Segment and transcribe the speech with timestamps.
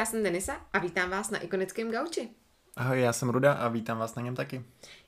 [0.00, 2.28] já jsem Denisa a vítám vás na ikonickém gauči.
[2.76, 4.64] Ahoj, já jsem Ruda a vítám vás na něm taky.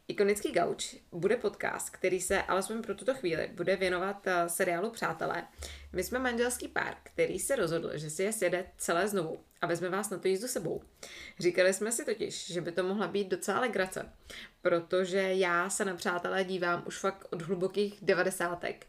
[0.08, 5.44] Ikonický gauč bude podcast, který se alespoň pro tuto chvíli bude věnovat uh, seriálu Přátelé.
[5.92, 9.88] My jsme manželský pár, který se rozhodl, že si je sjede celé znovu a vezme
[9.88, 10.82] vás na tu jízdu sebou.
[11.38, 14.12] Říkali jsme si totiž, že by to mohla být docela legrace,
[14.62, 18.86] protože já se na Přátelé dívám už fakt od hlubokých devadesátek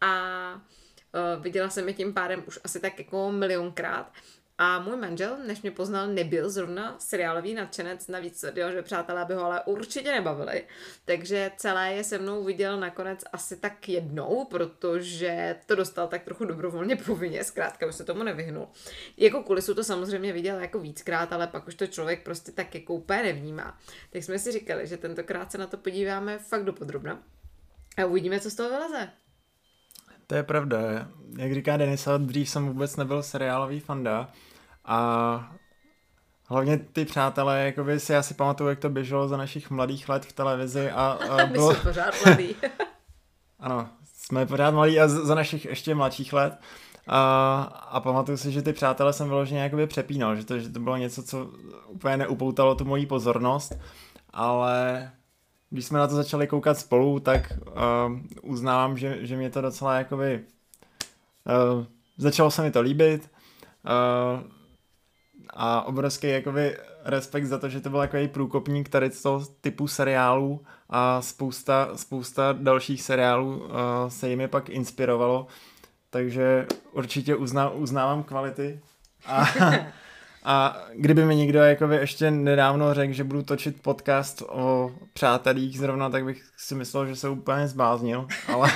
[0.00, 4.12] a uh, viděla jsem je tím pádem už asi tak jako milionkrát
[4.60, 9.34] a můj manžel, než mě poznal, nebyl zrovna seriálový nadšenec, navíc tvrdil, že přátelé by
[9.34, 10.64] ho ale určitě nebavili.
[11.04, 16.44] Takže celé je se mnou viděl nakonec asi tak jednou, protože to dostal tak trochu
[16.44, 18.68] dobrovolně povinně, zkrátka už se tomu nevyhnul.
[19.16, 22.94] Jako kulisu to samozřejmě viděl jako víckrát, ale pak už to člověk prostě tak jako
[22.94, 23.78] úplně nevnímá.
[24.10, 27.22] Tak jsme si říkali, že tentokrát se na to podíváme fakt dopodrobna
[27.96, 29.08] a uvidíme, co z toho vyleze.
[30.26, 30.78] To je pravda.
[31.38, 34.32] Jak říká Denisa, dřív jsem vůbec nebyl seriálový fanda
[34.88, 35.52] a
[36.44, 40.32] hlavně ty přátelé, jakoby si asi pamatuju, jak to běželo za našich mladých let v
[40.32, 41.68] televizi a, a bylo...
[41.68, 42.56] My jsme pořád mladí.
[43.60, 46.60] ano, jsme pořád mladí a za našich ještě mladších let.
[47.06, 50.80] A, a pamatuju si, že ty přátelé jsem vyloženě jakoby přepínal, že to, že to
[50.80, 51.50] bylo něco, co
[51.86, 53.78] úplně neupoutalo tu moji pozornost,
[54.30, 55.10] ale
[55.70, 59.98] když jsme na to začali koukat spolu, tak uh, uznávám, že, že mě to docela
[59.98, 60.44] jakoby
[61.74, 61.84] uh,
[62.18, 63.30] začalo se mi to líbit
[63.84, 64.57] uh,
[65.60, 69.88] a obrovský jakoby respekt za to, že to byl takový průkopník tady z toho typu
[69.88, 73.70] seriálů a spousta, spousta dalších seriálů uh,
[74.08, 75.46] se jimi pak inspirovalo,
[76.10, 78.80] takže určitě uzná, uznávám kvality
[79.26, 79.46] a
[80.44, 86.10] A kdyby mi někdo jakoby ještě nedávno řekl, že budu točit podcast o přátelích zrovna,
[86.10, 88.70] tak bych si myslel, že se úplně zbáznil, ale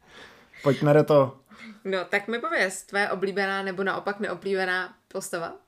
[0.62, 1.38] pojďme do toho.
[1.84, 5.65] No, tak mi pověz, tvoje oblíbená nebo naopak neoblíbená postava?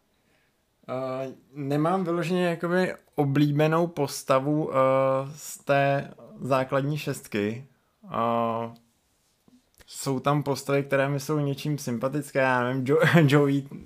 [0.89, 4.75] Uh, nemám vyloženě jakoby oblíbenou postavu uh,
[5.37, 6.11] z té
[6.41, 7.67] základní šestky.
[8.05, 8.75] Uh,
[9.87, 13.79] jsou tam postavy, které mi jsou něčím sympatické, já nevím, jo, Joey uh,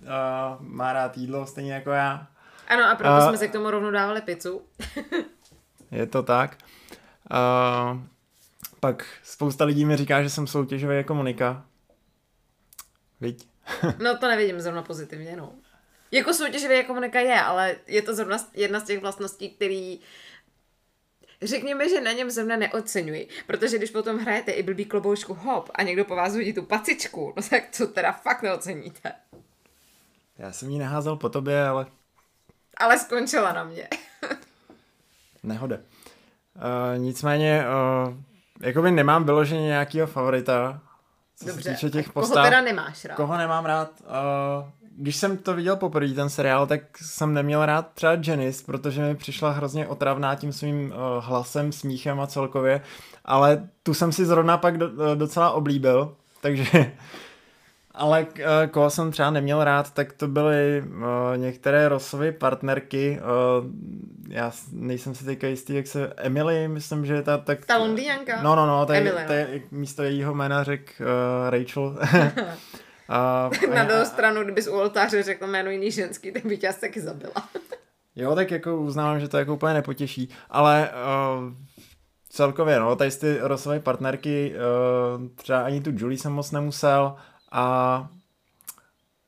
[0.60, 2.26] má rád jídlo stejně jako já.
[2.68, 4.62] Ano a proto uh, jsme se k tomu rovnou dávali pizzu.
[5.90, 6.56] je to tak.
[7.30, 8.00] Uh,
[8.80, 11.64] pak spousta lidí mi říká, že jsem soutěžový jako Monika.
[13.20, 13.48] Viď?
[14.02, 15.52] no to nevidím zrovna pozitivně, no.
[16.12, 20.00] Jako soutěživý jako Monika je, ale je to zrovna jedna z těch vlastností, který
[21.42, 25.82] Řekněme, že na něm zrovna neoceňuji, protože když potom hrajete i blbý kloboušku hop a
[25.82, 29.12] někdo po vás hodí tu pacičku, no tak to teda fakt neoceníte.
[30.38, 31.86] Já jsem ji neházel po tobě, ale...
[32.76, 33.88] Ale skončila na mě.
[35.42, 35.76] Nehode.
[35.76, 37.64] Uh, nicméně,
[38.06, 38.14] uh,
[38.60, 40.80] jakoby nemám vyloženě nějakého favorita,
[41.36, 42.34] co Dobře, se týče těch postav.
[42.34, 43.14] Koho teda nemáš rád?
[43.14, 44.00] Koho nemám rád?
[44.00, 49.02] Uh, když jsem to viděl poprvé, ten seriál, tak jsem neměl rád třeba Janice, protože
[49.02, 52.80] mi přišla hrozně otravná tím svým uh, hlasem, smíchem a celkově,
[53.24, 56.92] ale tu jsem si zrovna pak do, uh, docela oblíbil, takže
[57.94, 61.02] ale uh, koho jsem třeba neměl rád, tak to byly uh,
[61.36, 63.20] některé Rossovy partnerky.
[63.20, 63.66] Uh,
[64.28, 66.12] já nejsem si teďka jistý, jak se...
[66.16, 67.38] Emily, myslím, že je ta...
[67.38, 68.42] Tak, ta Londýnka?
[68.42, 69.60] No, no, no, to je, no.
[69.70, 71.98] místo jejího jména řek uh, Rachel.
[73.12, 76.80] A, Na druhou stranu, kdybys u oltáře řekl jméno jiný ženský, tak by tě asi
[76.80, 77.48] taky zabila.
[78.16, 81.52] jo, tak jako uznávám, že to jako úplně nepotěší, ale uh,
[82.28, 87.16] celkově, no, tady ty rosové partnerky, uh, třeba ani tu Julie jsem moc nemusel
[87.52, 88.08] a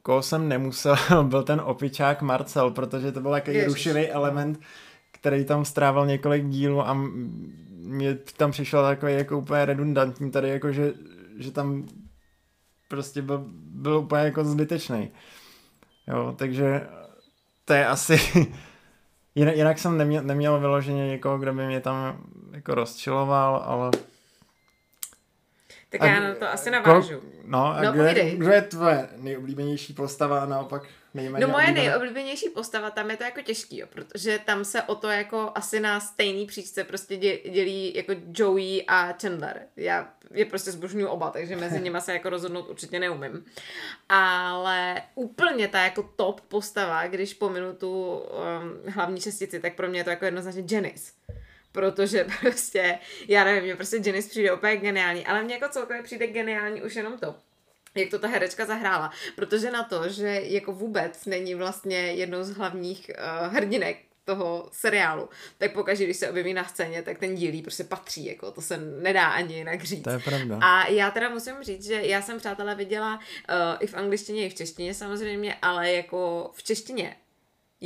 [0.03, 4.61] koho jsem nemusel, byl ten opičák Marcel, protože to byl takový rušivý element,
[5.13, 6.95] který tam strávil několik dílů a
[7.85, 10.93] mě tam přišel takový jako úplně redundantní tady, jako že,
[11.39, 11.87] že tam
[12.89, 15.11] prostě byl, byl úplně jako zbytečný.
[16.07, 16.89] Jo, takže
[17.65, 18.21] to je asi...
[19.35, 22.19] jinak, jinak jsem neměl, neměl vyloženě někoho, kdo by mě tam
[22.53, 23.91] jako rozčiloval, ale...
[25.89, 27.21] Tak a, já na to asi navážu.
[27.21, 30.83] Ko, no, a no, kdo, je, kdo je tvoje nejoblíbenější postava a naopak
[31.15, 34.95] nejméně No moje nejoblíbenější postava, tam je to jako těžký, jo, protože tam se o
[34.95, 39.61] to jako asi na stejný příčce prostě dělí jako Joey a Chandler.
[39.77, 43.45] Já je prostě zbožňuju oba, takže mezi nimi se jako rozhodnout určitě neumím.
[44.09, 50.01] Ale úplně ta jako top postava, když pominu tu um, hlavní čestici, tak pro mě
[50.01, 51.13] je to jako jednoznačně Janice
[51.75, 56.27] protože prostě, já nevím, mě prostě Janice přijde úplně geniální, ale mně jako celkově přijde
[56.27, 57.35] geniální už jenom to,
[57.95, 62.51] jak to ta herečka zahrála, protože na to, že jako vůbec není vlastně jednou z
[62.51, 67.63] hlavních uh, hrdinek toho seriálu, tak pokaždé, když se objeví na scéně, tak ten dílí
[67.63, 70.05] prostě patří, jako to se nedá ani jinak říct.
[70.05, 70.59] To je pravda.
[70.63, 74.51] A já teda musím říct, že já jsem přátelé viděla uh, i v angličtině, i
[74.51, 77.17] v češtině samozřejmě, ale jako v češtině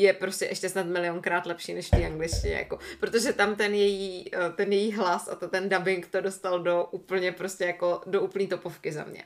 [0.03, 4.31] je prostě ještě snad milionkrát lepší než v té angličtině, jako, protože tam ten její,
[4.35, 8.21] eh, ten její hlas a to, ten dubbing to dostal do úplně prostě jako do
[8.21, 9.25] úplný topovky za mě.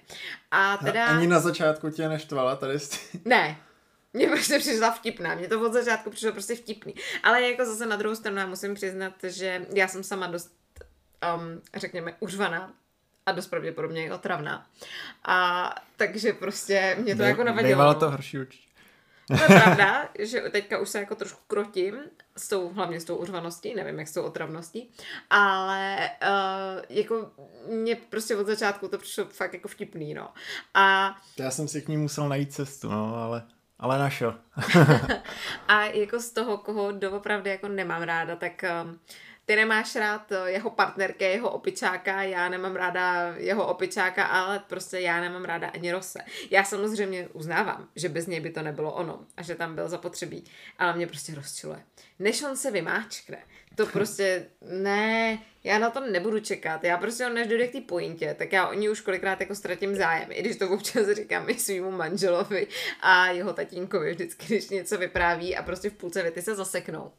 [0.51, 1.07] A teda...
[1.07, 2.79] Ani na začátku tě neštvala tady
[3.25, 3.61] Ne,
[4.13, 6.95] mě prostě přišla vtipná, mě to od začátku přišlo prostě vtipný.
[7.23, 10.53] Ale jako zase na druhou stranu já musím přiznat, že já jsem sama dost,
[11.37, 12.73] um, řekněme, užvaná
[13.27, 14.67] a dost pravděpodobně i otravná.
[15.25, 17.69] A takže prostě mě to Bej, jako navadilo.
[17.69, 18.72] Bývalo to horší určitě.
[19.27, 21.95] To je pravda, že teďka už se jako trošku krotím
[22.37, 24.91] s tou, hlavně s tou urvaností, nevím jak s tou otravností,
[25.31, 27.31] ale uh, jako
[27.69, 30.29] mě prostě od začátku to přišlo fakt jako vtipný, no.
[30.75, 31.17] A...
[31.39, 33.43] Já jsem si k ní musel najít cestu, no, ale...
[33.79, 34.35] Ale našel.
[35.69, 38.99] a jako z toho, koho doopravdy jako nemám ráda, tak um,
[39.47, 44.99] ty nemáš rád eh, jeho partnerky, jeho opičáka, já nemám ráda jeho opičáka, ale prostě
[44.99, 46.19] já nemám ráda ani Rose.
[46.51, 50.45] Já samozřejmě uznávám, že bez něj by to nebylo ono a že tam byl zapotřebí,
[50.79, 51.83] ale mě prostě rozčiluje.
[52.19, 53.39] Než on se vymáčkne,
[53.75, 56.85] to prostě, ne, já na to nebudu čekat.
[56.85, 59.97] Já prostě, než dojde k té pointě, tak já o ní už kolikrát jako ztratím
[59.97, 60.29] zájem.
[60.33, 62.67] I když to občas říkám i svýmu manželovi
[63.01, 67.13] a jeho tatínkovi vždycky, když něco vypráví a prostě v půlce věty se zaseknou.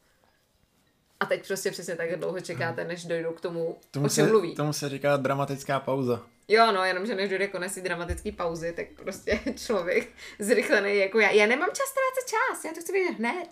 [1.23, 4.55] A teď prostě přesně tak dlouho čekáte, než dojdou k tomu, tomu o čem mluví.
[4.55, 6.21] Tomu se říká dramatická pauza.
[6.47, 10.09] Jo, no, jenomže než dojde konec dramatické pauzy, tak prostě člověk
[10.39, 11.29] zrychlený jako já.
[11.29, 13.47] Já nemám čas ztrácet čas, já to chci vidět hned.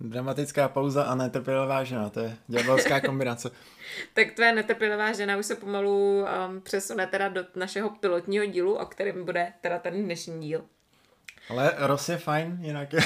[0.00, 3.50] Dramatická pauza a netrpělivá žena, to je ďábelská kombinace.
[4.14, 8.86] tak tvé netrpělivá žena už se pomalu um, přesune teda do našeho pilotního dílu, o
[8.86, 10.64] kterém bude teda ten dnešní díl.
[11.50, 13.00] Ale Ross je fajn, jinak je...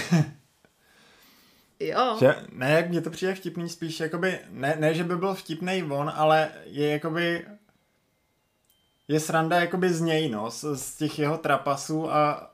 [1.81, 2.17] Jo.
[2.21, 5.83] Že, ne, jak mě to přijde vtipný, spíš jakoby, ne, ne, že by byl vtipný
[5.83, 7.47] on, ale je jakoby,
[9.09, 12.51] je sranda jakoby z něj, no, z, z těch jeho trapasů a...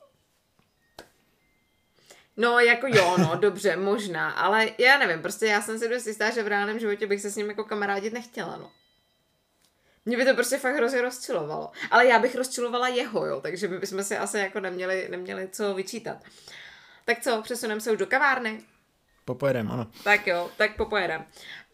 [2.37, 6.31] No, jako jo, no, dobře, možná, ale já nevím, prostě já jsem si dost jistá,
[6.31, 8.70] že v reálném životě bych se s ním jako kamarádit nechtěla, no.
[10.05, 11.70] Mě by to prostě fakt hrozně rozčilovalo.
[11.90, 15.75] Ale já bych rozčilovala jeho, jo, takže by bychom si asi jako neměli, neměli co
[15.75, 16.17] vyčítat.
[17.05, 18.62] Tak co, přesuneme se už do kavárny?
[19.26, 19.87] Popojedem, ano.
[20.05, 21.25] Tak jo, tak popojedem.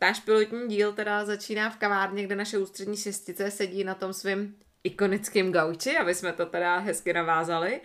[0.01, 4.55] Náš pilotní díl teda začíná v kavárně, kde naše ústřední šestice sedí na tom svým
[4.85, 7.81] ikonickém gauči, aby jsme to teda hezky navázali.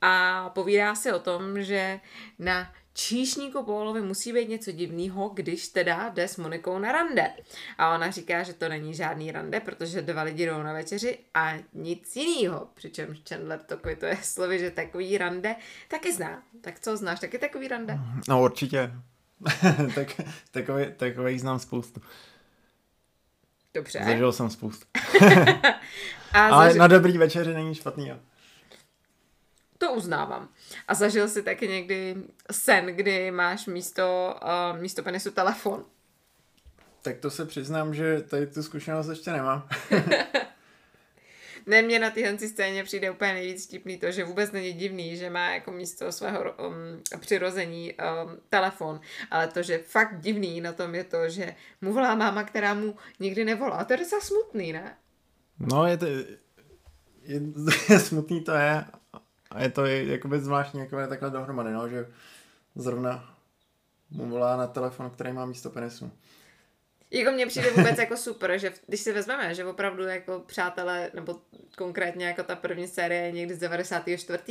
[0.00, 2.00] A povídá se o tom, že
[2.38, 7.30] na číšníku Pólovi musí být něco divného, když teda jde s Monikou na rande.
[7.78, 11.54] A ona říká, že to není žádný rande, protože dva lidi jdou na večeři a
[11.74, 12.68] nic jiného.
[12.74, 15.56] Přičemž Chandler to kvituje slovy, že takový rande
[15.88, 16.42] taky zná.
[16.60, 17.98] Tak co, znáš taky takový rande?
[18.28, 18.92] No určitě.
[19.94, 20.20] tak,
[20.50, 22.00] takový, takový znám spoustu.
[23.74, 24.02] Dobře.
[24.04, 24.86] Zažil jsem spoustu.
[26.32, 26.78] a Ale zažil...
[26.78, 28.08] na dobrý večeři není špatný.
[28.08, 28.16] Jo.
[29.80, 30.48] To uznávám.
[30.88, 32.16] A zažil si taky někdy
[32.50, 34.36] sen, kdy máš místo,
[34.72, 35.84] uh, místo penisu telefon?
[37.02, 39.68] Tak to se přiznám, že tady tu zkušenost ještě nemám.
[41.66, 45.30] ne, mě na téhle scéně přijde úplně nejvíc vtipný to, že vůbec není divný, že
[45.30, 49.00] má jako místo svého um, přirození um, telefon,
[49.30, 52.96] ale to, že fakt divný na tom je to, že mu volá máma, která mu
[53.20, 53.76] nikdy nevolá.
[53.76, 54.96] A to je docela smutný, ne?
[55.58, 56.06] No, je to...
[56.06, 57.40] Je,
[57.88, 58.84] je smutný to je,
[59.50, 62.06] a je to jakoby zvláštní jako je takhle dohromady, no, že
[62.74, 63.34] zrovna
[64.10, 66.12] mu volá na telefon, který má místo penisu.
[67.10, 71.40] Jako mně přijde vůbec jako super, že když si vezmeme, že opravdu jako přátelé, nebo
[71.76, 74.42] konkrétně jako ta první série někdy z 94.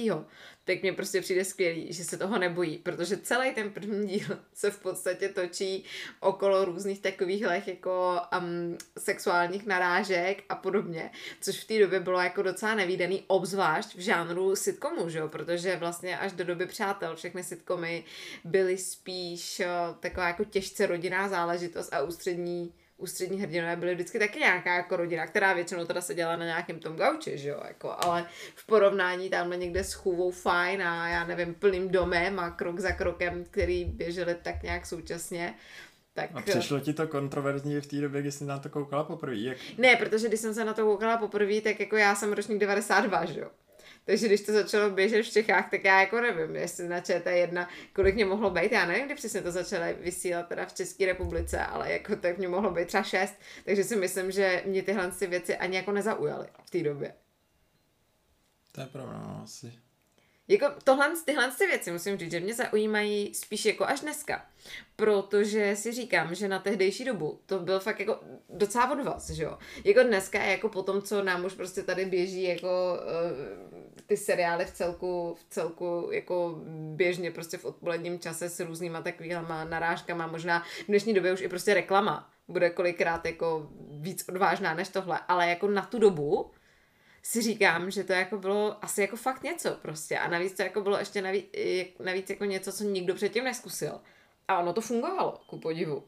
[0.69, 4.71] tak mně prostě přijde skvělý, že se toho nebojí, protože celý ten první díl se
[4.71, 5.83] v podstatě točí
[6.19, 11.11] okolo různých takových jako um, sexuálních narážek a podobně,
[11.41, 15.27] což v té době bylo jako docela nevýdaný, obzvlášť v žánru sitcomu, že jo?
[15.27, 18.03] protože vlastně až do doby přátel všechny sitcomy
[18.43, 24.39] byly spíš uh, taková jako těžce rodinná záležitost a ústřední ústřední hrdinové byly vždycky taky
[24.39, 28.25] nějaká jako rodina, která většinou teda seděla na nějakém tom gauči, že jo, jako, ale
[28.55, 32.91] v porovnání tamhle někde s chůvou fajn a já nevím, plným domem a krok za
[32.91, 35.53] krokem, který běželi tak nějak současně,
[36.13, 36.29] tak...
[36.33, 39.35] A přišlo ti to kontroverzní v té době, kdy jsi na to koukala poprvé?
[39.35, 39.57] Jak...
[39.77, 43.25] Ne, protože když jsem se na to koukala poprvé, tak jako já jsem ročník 92,
[43.25, 43.49] že jo.
[44.05, 48.15] Takže když to začalo běžet v Čechách, tak já jako nevím, jestli na ČT1, kolik
[48.15, 51.91] mě mohlo být, já nevím, kdy přesně to začalo vysílat teda v České republice, ale
[51.91, 53.33] jako tak mě mohlo být třeba šest,
[53.65, 57.13] takže si myslím, že mě tyhle věci ani jako nezaujaly v té době.
[58.71, 59.73] To je pravda, no, asi.
[60.49, 64.45] Jako tohle, tyhle ty věci musím říct, že mě zaujímají spíš jako až dneska.
[64.95, 69.43] Protože si říkám, že na tehdejší dobu to byl fakt jako docela od vás, že
[69.43, 69.57] jo.
[69.83, 74.65] Jako dneska, jako po tom, co nám už prostě tady běží jako uh, ty seriály
[74.65, 76.55] v celku, v celku jako
[76.95, 81.47] běžně prostě v odpoledním čase s různýma takovýma narážkama, možná v dnešní době už i
[81.47, 86.51] prostě reklama bude kolikrát jako víc odvážná než tohle, ale jako na tu dobu
[87.23, 90.81] si říkám, že to jako bylo asi jako fakt něco prostě a navíc to jako
[90.81, 91.45] bylo ještě navíc,
[92.03, 94.01] navíc jako něco, co nikdo předtím neskusil.
[94.47, 96.03] A ono to fungovalo, ku podivu.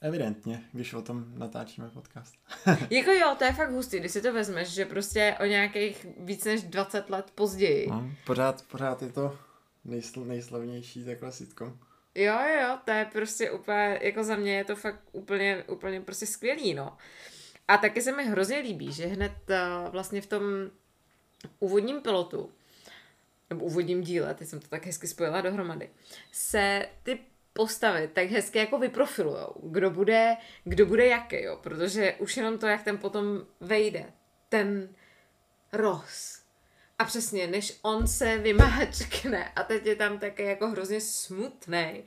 [0.00, 2.34] Evidentně, když o tom natáčíme podcast.
[2.90, 6.44] jako jo, to je fakt hustý, když si to vezmeš, že prostě o nějakých víc
[6.44, 7.86] než 20 let později.
[7.90, 9.38] No, pořád, pořád je to
[9.84, 11.78] nejsl, nejslavnější takhle sitcom.
[12.14, 16.00] Jo, jo, jo, to je prostě úplně, jako za mě je to fakt úplně, úplně
[16.00, 16.96] prostě skvělý, no.
[17.68, 20.42] A taky se mi hrozně líbí, že hned uh, vlastně v tom
[21.58, 22.52] úvodním pilotu,
[23.50, 25.90] nebo úvodním díle, teď jsem to tak hezky spojila dohromady,
[26.32, 27.18] se ty
[27.52, 32.66] postavy tak hezky jako vyprofilujou, kdo bude, kdo bude jaký, jo, protože už jenom to,
[32.66, 34.12] jak ten potom vejde,
[34.48, 34.88] ten
[35.72, 36.42] Ross.
[36.98, 42.04] A přesně, než on se vymáčkne a teď je tam také jako hrozně smutný.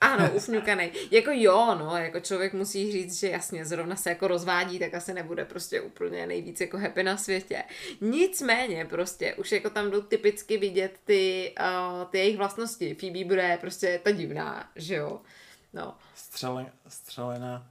[0.00, 0.90] Ano, ufňukaný.
[1.10, 5.14] Jako jo, no, jako člověk musí říct, že jasně, zrovna se jako rozvádí, tak asi
[5.14, 7.64] nebude prostě úplně nejvíc jako happy na světě.
[8.00, 12.94] Nicméně prostě už jako tam jdou typicky vidět ty, uh, ty jejich vlastnosti.
[12.94, 15.20] Phoebe bude prostě ta divná, že jo.
[15.72, 15.96] No.
[16.14, 17.70] Střele, střelená.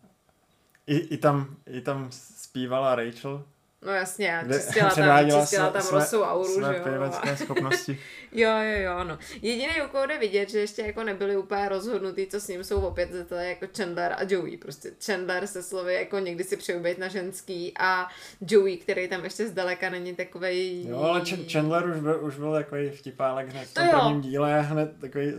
[0.88, 3.46] I, i, tam, I tam zpívala Rachel,
[3.86, 7.36] No jasně, čistila tam, čistila tam své, rosou auru, své že jo.
[7.36, 8.00] schopnosti.
[8.32, 9.20] jo, jo, jo, no.
[9.42, 12.82] Jediný, u koho jde vidět, že ještě jako nebyli úplně rozhodnutý, co s ním jsou
[12.82, 14.58] opět, to je jako Chandler a Joey.
[14.58, 18.08] Prostě Chandler se slovy jako někdy si přeju být na ženský a
[18.42, 20.88] Joey, který tam ještě zdaleka není takový.
[20.90, 25.00] Jo, ale Chandler už byl, už byl takový vtipálek hned v tom prvním díle, hned
[25.02, 25.34] takový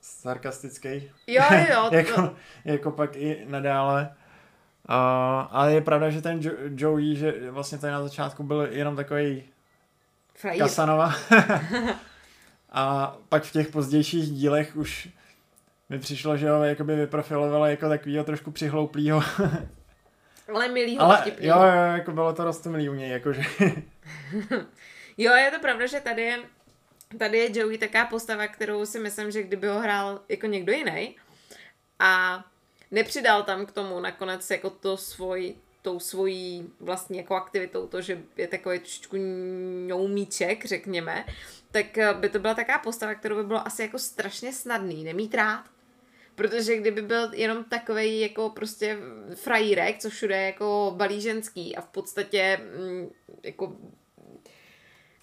[0.00, 1.10] sarkastický.
[1.26, 1.88] Jo, jo.
[1.92, 2.36] jako, to...
[2.64, 4.14] jako pak i nadále.
[4.88, 4.94] Uh,
[5.50, 9.44] ale je pravda, že ten jo- Joey, že vlastně tady na začátku byl jenom takový
[10.58, 11.14] Kasanova.
[12.72, 15.08] a pak v těch pozdějších dílech už
[15.88, 19.22] mi přišlo, že ho jakoby vyprofilovalo jako takovýho trošku přihlouplýho.
[20.54, 23.42] Ale milýho, Ale jo, jo, jako bylo to rostomilý u něj, jakože.
[25.18, 26.38] jo, je to pravda, že tady je,
[27.18, 31.16] tady je Joey taká postava, kterou si myslím, že kdyby ho hrál jako někdo jiný
[31.98, 32.44] a
[32.92, 38.22] nepřidal tam k tomu nakonec jako to svoj, tou svojí vlastní jako aktivitou, to, že
[38.36, 39.16] je takový trošičku
[39.86, 41.24] ňoumíček, řekněme,
[41.70, 45.34] tak eh, by to byla taková postava, kterou by bylo asi jako strašně snadný nemít
[45.34, 45.64] rád.
[46.34, 48.98] Protože kdyby byl jenom takový jako prostě
[49.34, 53.10] frajírek, co všude jako balí ženský a v podstatě mm,
[53.42, 53.76] jako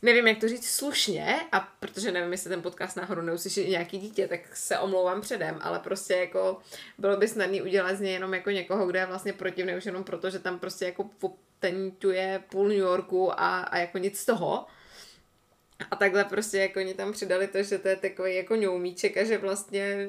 [0.01, 4.27] nevím, jak to říct slušně, a protože nevím, jestli ten podcast náhodou neuslyší nějaký dítě,
[4.27, 6.57] tak se omlouvám předem, ale prostě jako
[6.97, 10.03] bylo by snadné udělat z něj jenom jako někoho, kde je vlastně protivný už jenom
[10.03, 14.65] proto, že tam prostě jako potentuje půl New Yorku a, a jako nic z toho.
[15.91, 19.23] A takhle prostě jako oni tam přidali to, že to je takový jako ňoumíček a
[19.23, 20.07] že vlastně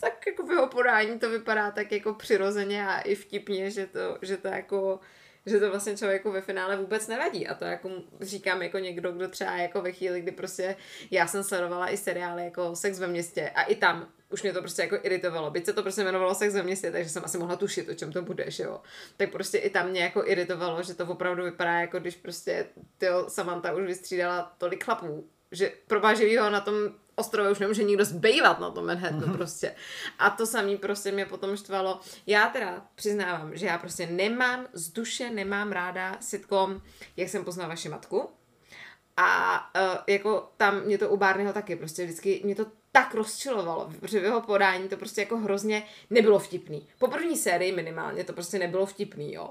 [0.00, 4.18] tak jako v jeho podání to vypadá tak jako přirozeně a i vtipně, že to,
[4.22, 5.00] že to jako
[5.46, 7.46] že to vlastně člověku ve finále vůbec nevadí.
[7.46, 10.76] A to jako říkám jako někdo, kdo třeba jako ve chvíli, kdy prostě
[11.10, 14.60] já jsem sledovala i seriály jako Sex ve městě a i tam už mě to
[14.60, 15.50] prostě jako iritovalo.
[15.50, 18.12] Byť se to prostě jmenovalo Sex ve městě, takže jsem asi mohla tušit, o čem
[18.12, 18.80] to bude, že jo.
[19.16, 22.66] Tak prostě i tam mě jako iritovalo, že to opravdu vypadá jako když prostě
[22.98, 26.00] tyjo, Samantha už vystřídala tolik chlapů, že pro
[26.40, 26.74] ho na tom
[27.20, 29.36] ostrově už nemůže nikdo zbývat na tom Manhattanu mm-hmm.
[29.36, 29.74] prostě.
[30.18, 32.00] A to samý prostě mě potom štvalo.
[32.26, 36.82] Já teda přiznávám, že já prostě nemám z duše, nemám ráda sitcom,
[37.16, 38.30] jak jsem poznala vaši matku.
[39.16, 43.92] A uh, jako tam mě to u Barneyho taky prostě vždycky, mě to tak rozčilovalo,
[44.00, 46.88] protože v jeho podání to prostě jako hrozně nebylo vtipný.
[46.98, 49.50] Po první sérii minimálně to prostě nebylo vtipný, jo.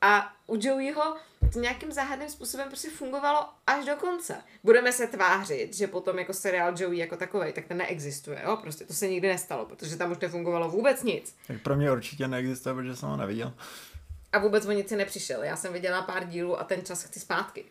[0.00, 1.16] A u Joeyho
[1.52, 4.36] to nějakým záhadným způsobem prostě fungovalo až do konce.
[4.64, 8.56] Budeme se tvářit, že potom jako seriál Joey jako takový, tak ten neexistuje, jo?
[8.56, 11.36] Prostě to se nikdy nestalo, protože tam už nefungovalo vůbec nic.
[11.46, 13.54] Tak pro mě určitě neexistuje, protože jsem ho neviděl.
[14.32, 15.42] A vůbec o nic si nepřišel.
[15.42, 17.64] Já jsem viděla pár dílů a ten čas chci zpátky.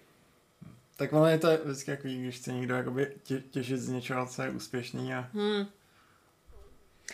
[0.96, 4.42] Tak ono je to vždycky jako, když chce někdo jakoby tě, těžit z něčeho, co
[4.42, 5.30] je úspěšný a...
[5.34, 5.66] Hmm.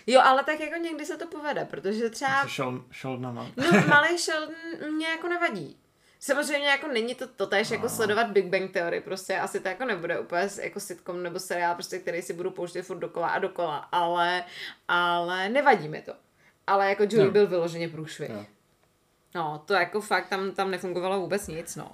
[0.08, 2.48] Jo, ale tak jako někdy se to povede, protože třeba...
[2.48, 3.52] Šel, Sheldon, no.
[3.58, 4.56] no, malý Sheldon
[4.92, 5.78] mě jako nevadí.
[6.20, 10.20] Samozřejmě jako není to totéž jako sledovat Big Bang Theory, prostě asi to jako nebude
[10.20, 14.44] úplně jako sitcom nebo seriál, prostě, který si budu pouštět furt dokola a dokola, ale,
[14.88, 16.14] ale nevadí mi to.
[16.68, 17.32] Ale jako Joey no.
[17.32, 18.30] byl vyloženě průšvih.
[18.30, 18.46] No.
[19.36, 21.92] no, to jako fakt tam, tam nefungovalo vůbec nic, no.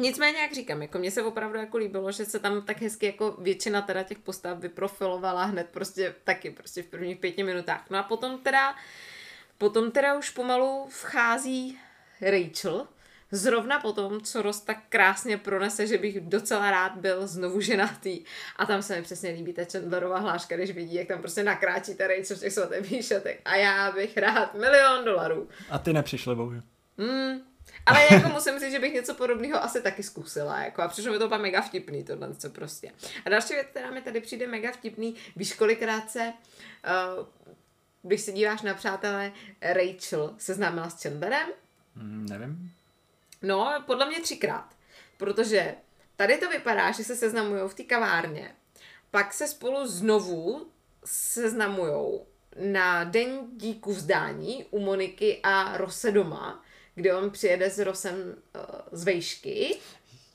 [0.00, 3.36] Nicméně, jak říkám, jako mně se opravdu jako líbilo, že se tam tak hezky jako
[3.38, 7.84] většina teda těch postav vyprofilovala hned prostě taky prostě v prvních pěti minutách.
[7.90, 8.74] No a potom teda,
[9.58, 11.78] potom teda už pomalu vchází
[12.20, 12.86] Rachel,
[13.32, 18.24] zrovna po tom, co Ross tak krásně pronese, že bych docela rád byl znovu ženatý.
[18.56, 21.94] A tam se mi přesně líbí ta Chandlerova hláška, když vidí, jak tam prostě nakráčí
[21.94, 23.40] ta Rachel v těch svatých šatech.
[23.44, 25.48] A já bych rád milion dolarů.
[25.70, 26.62] A ty nepřišly, bohužel.
[26.98, 27.49] Mm,
[27.86, 30.60] ale jako musím říct, že bych něco podobného asi taky zkusila.
[30.60, 32.92] Jako, a přišlo mi to pak mega vtipný, tohle co prostě.
[33.24, 36.32] A další věc, která mi tady přijde mega vtipný, víš kolikrát se,
[37.18, 37.26] uh,
[38.02, 41.48] když se díváš na přátelé, Rachel seznámila s Chandlerem?
[41.94, 42.72] Mm, nevím.
[43.42, 44.68] No, podle mě třikrát.
[45.16, 45.74] Protože
[46.16, 48.54] tady to vypadá, že se seznamují v té kavárně,
[49.10, 50.66] pak se spolu znovu
[51.04, 52.20] seznamují
[52.56, 58.62] na den díku vzdání u Moniky a Rose doma, kde on přijede s Rosem uh,
[58.92, 59.76] z vejšky.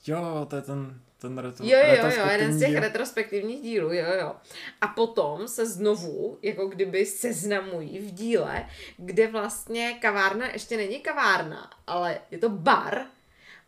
[0.07, 2.79] Jo, to je ten, ten retro, Jo, jo, jo, jeden z těch díl.
[2.79, 4.35] retrospektivních dílů, jo, jo.
[4.81, 11.69] A potom se znovu, jako kdyby seznamují v díle, kde vlastně kavárna ještě není kavárna,
[11.87, 13.05] ale je to bar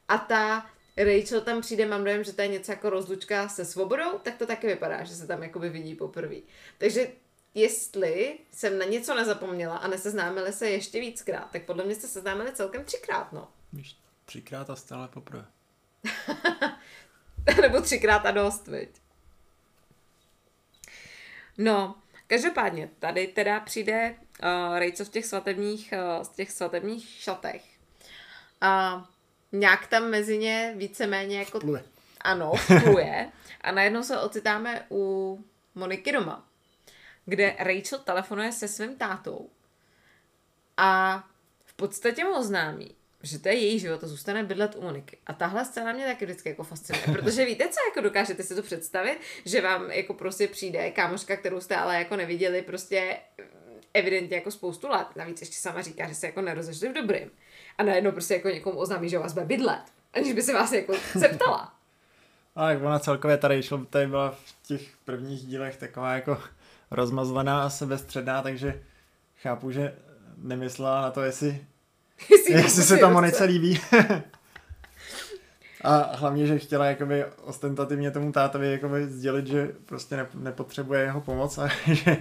[0.07, 0.65] a ta
[0.97, 4.45] Rachel tam přijde, mám dojem, že to je něco jako rozlučka se svobodou, tak to
[4.45, 6.35] taky vypadá, že se tam jakoby vidí poprvé.
[6.77, 7.07] Takže
[7.53, 12.51] jestli jsem na něco nezapomněla a neseznámili se ještě víckrát, tak podle mě jste seznámili
[12.51, 13.47] celkem třikrát, no.
[13.73, 15.45] Víš, třikrát a stále poprvé.
[17.61, 18.89] Nebo třikrát a dost, viď?
[21.57, 21.95] No,
[22.27, 27.63] každopádně, tady teda přijde uh, Rachel v těch svatebních, uh, z těch svatebních šatech.
[28.61, 29.05] A
[29.51, 31.59] nějak tam mezi ně víceméně jako...
[31.59, 31.83] Pluje.
[32.21, 32.51] Ano,
[32.83, 33.31] pluje.
[33.61, 36.46] a najednou se ocitáme u Moniky doma,
[37.27, 39.49] kde Rachel telefonuje se svým tátou
[40.77, 41.23] a
[41.65, 45.17] v podstatě mu oznámí, že to je její život a zůstane bydlet u Moniky.
[45.27, 48.61] A tahle scéna mě taky vždycky jako fascinuje, protože víte, co jako dokážete si to
[48.61, 53.17] představit, že vám jako prostě přijde kámoška, kterou jste ale jako neviděli prostě
[53.93, 55.07] evidentně jako spoustu let.
[55.15, 57.31] Navíc ještě sama říká, že se jako nerozešli v dobrým.
[57.77, 59.83] A najednou prostě jako někomu oznámí, že vás bude bydlet.
[60.13, 61.73] Aniž by se vás jako zeptala.
[62.55, 66.37] A jak ona celkově tady šlo, tady byla v těch prvních dílech taková jako
[66.91, 68.81] rozmazlená a sebestředná, takže
[69.41, 69.95] chápu, že
[70.37, 71.65] nemyslela na to, jestli
[72.31, 73.81] jestli, jestli se to Monice líbí.
[75.83, 81.57] A hlavně, že chtěla jakoby ostentativně tomu tátovi jakoby sdělit, že prostě nepotřebuje jeho pomoc
[81.57, 82.17] a že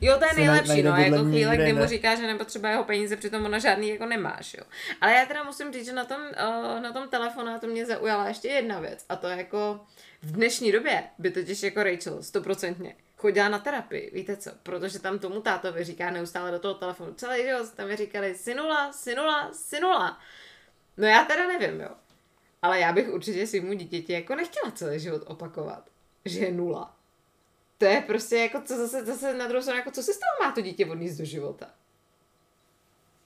[0.00, 3.44] Jo, to je nejlepší, no, jako chvíle, kdy mu říká, že nepotřebuje jeho peníze, přitom
[3.44, 4.64] ona žádný jako nemáš, jo.
[5.00, 8.48] Ale já teda musím říct, že na tom, uh, na tom telefonátu mě zaujala ještě
[8.48, 9.80] jedna věc a to jako
[10.22, 15.18] v dnešní době by totiž jako Rachel stoprocentně chodila na terapii, víte co, protože tam
[15.18, 20.18] tomu tátovi říká neustále do toho telefonu, celý život tam mi říkali synula, synula, synula.
[20.96, 21.90] No já teda nevím, jo.
[22.62, 25.90] Ale já bych určitě svýmu dítěti jako nechtěla celý život opakovat,
[26.24, 26.96] že je nula.
[27.78, 30.48] To je prostě jako, co zase, zase na druhou stranu, jako co si z toho
[30.48, 31.70] má to dítě odníst do života?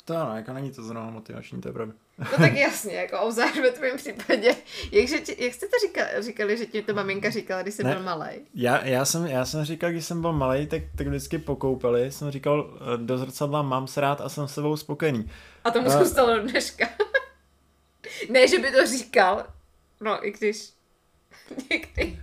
[0.05, 1.95] To ano, jako není to zrovna motivační, to je pravda.
[2.19, 4.57] No tak jasně, jako obzvlášť ve tvém případě.
[4.93, 8.03] Jakže, jak jste to říkali, říkali, že ti to maminka říkala, když jsi ne, byl
[8.03, 8.27] malý?
[8.55, 12.13] Já, já, jsem, já jsem říkal, když jsem byl malý, tak, tak vždycky pokoupili.
[12.13, 15.31] Jsem říkal, eh, do zrcadla mám se rád a jsem s sebou spokojený.
[15.65, 15.99] A tomu a...
[15.99, 16.89] zůstalo do dneška.
[18.31, 19.47] ne, že by to říkal,
[20.01, 20.73] no i když
[21.71, 22.23] někdy.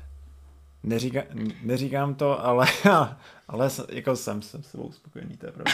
[0.83, 1.21] Neříká,
[1.63, 2.67] neříkám to, ale,
[3.47, 5.73] ale jako jsem, jsem s sebou spokojený, to je pravda.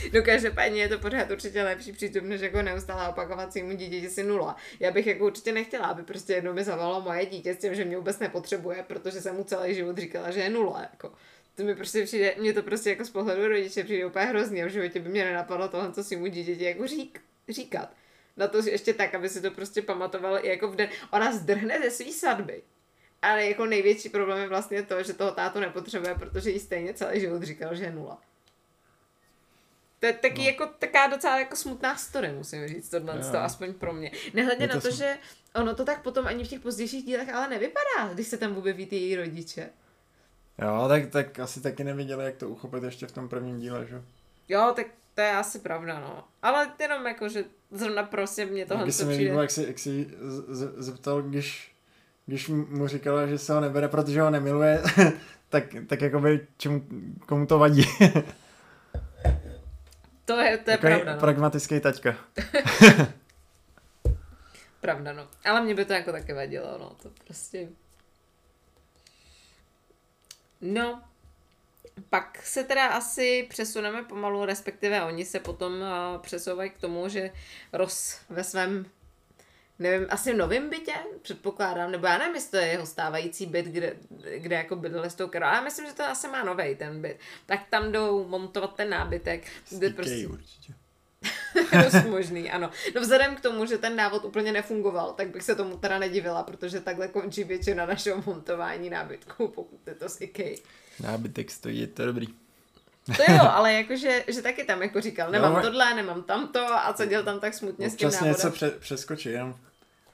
[0.12, 4.22] No každopádně je to pořád určitě lepší přístup, než jako neustále opakovat svýmu dítěti si
[4.22, 4.56] nula.
[4.80, 7.84] Já bych jako určitě nechtěla, aby prostě jednou mi zavolalo moje dítě s tím, že
[7.84, 10.80] mě vůbec nepotřebuje, protože jsem mu celý život říkala, že je nula.
[10.80, 11.12] Jako.
[11.54, 14.68] To mi prostě přijde, mě to prostě jako z pohledu rodiče přijde úplně hrozně, v
[14.68, 17.92] životě by mě nenapadlo tohle, co si mu dítěti jako řík, říkat.
[18.36, 20.88] Na to ještě tak, aby si to prostě pamatoval i jako v den.
[21.10, 22.62] Ona zdrhne ze svý sadby.
[23.22, 27.20] Ale jako největší problém je vlastně to, že toho tátu nepotřebuje, protože jí stejně celý
[27.20, 28.22] život říkal, že je nula.
[30.00, 30.44] To je taky no.
[30.44, 34.10] jako taká docela jako smutná story, musím říct, tohle, to aspoň pro mě.
[34.34, 34.96] Nehledně na to, sm...
[34.96, 35.18] že
[35.54, 38.86] ono to tak potom ani v těch pozdějších dílech ale nevypadá, když se tam objeví
[38.86, 39.70] ty její rodiče.
[40.58, 44.02] Jo, tak, tak asi taky neviděli, jak to uchopit ještě v tom prvním díle, že?
[44.48, 46.24] Jo, tak to je asi pravda, no.
[46.42, 49.78] Ale jenom jako, že zrovna prostě mě tohle Když se mi líbilo, jak si, jak
[49.78, 50.10] si
[50.76, 51.74] zeptal, když,
[52.26, 54.82] když mu říkala, že se ho nebere, protože ho nemiluje,
[55.48, 56.84] tak, tak jakoby čemu,
[57.26, 57.84] komu to vadí.
[60.30, 61.14] To je, to je pravda.
[61.14, 61.20] No.
[61.20, 62.10] Pragmatický taťka.
[64.80, 65.28] pravda, no.
[65.44, 66.96] Ale mě by to jako taky vadilo, no.
[67.02, 67.68] To prostě...
[70.60, 71.02] No,
[72.10, 77.30] pak se teda asi přesuneme pomalu, respektive oni se potom uh, přesouvají k tomu, že
[77.72, 78.86] Ross ve svém
[79.80, 83.66] nevím, asi v novém bytě, předpokládám, nebo já nevím, jestli to je jeho stávající byt,
[83.66, 83.96] kde,
[84.36, 87.16] kde jako bydleli s tou Karol, ale myslím, že to asi má nový ten byt.
[87.46, 90.26] Tak tam jdou montovat ten nábytek, kde prostě...
[90.26, 90.74] určitě.
[91.84, 92.70] Dost možný, ano.
[92.94, 96.42] No vzhledem k tomu, že ten návod úplně nefungoval, tak bych se tomu teda nedivila,
[96.42, 100.56] protože takhle končí většina našeho montování nábytku, pokud je to z IKEA.
[101.00, 102.26] Nábytek stojí, je to dobrý.
[103.06, 106.92] To jo, ale jakože, že taky tam jako říkal, nemám jo, tohle, nemám tamto a
[106.92, 108.28] co dělal tam tak smutně s tím návodem.
[108.28, 109.54] něco pře- přeskočit, jenom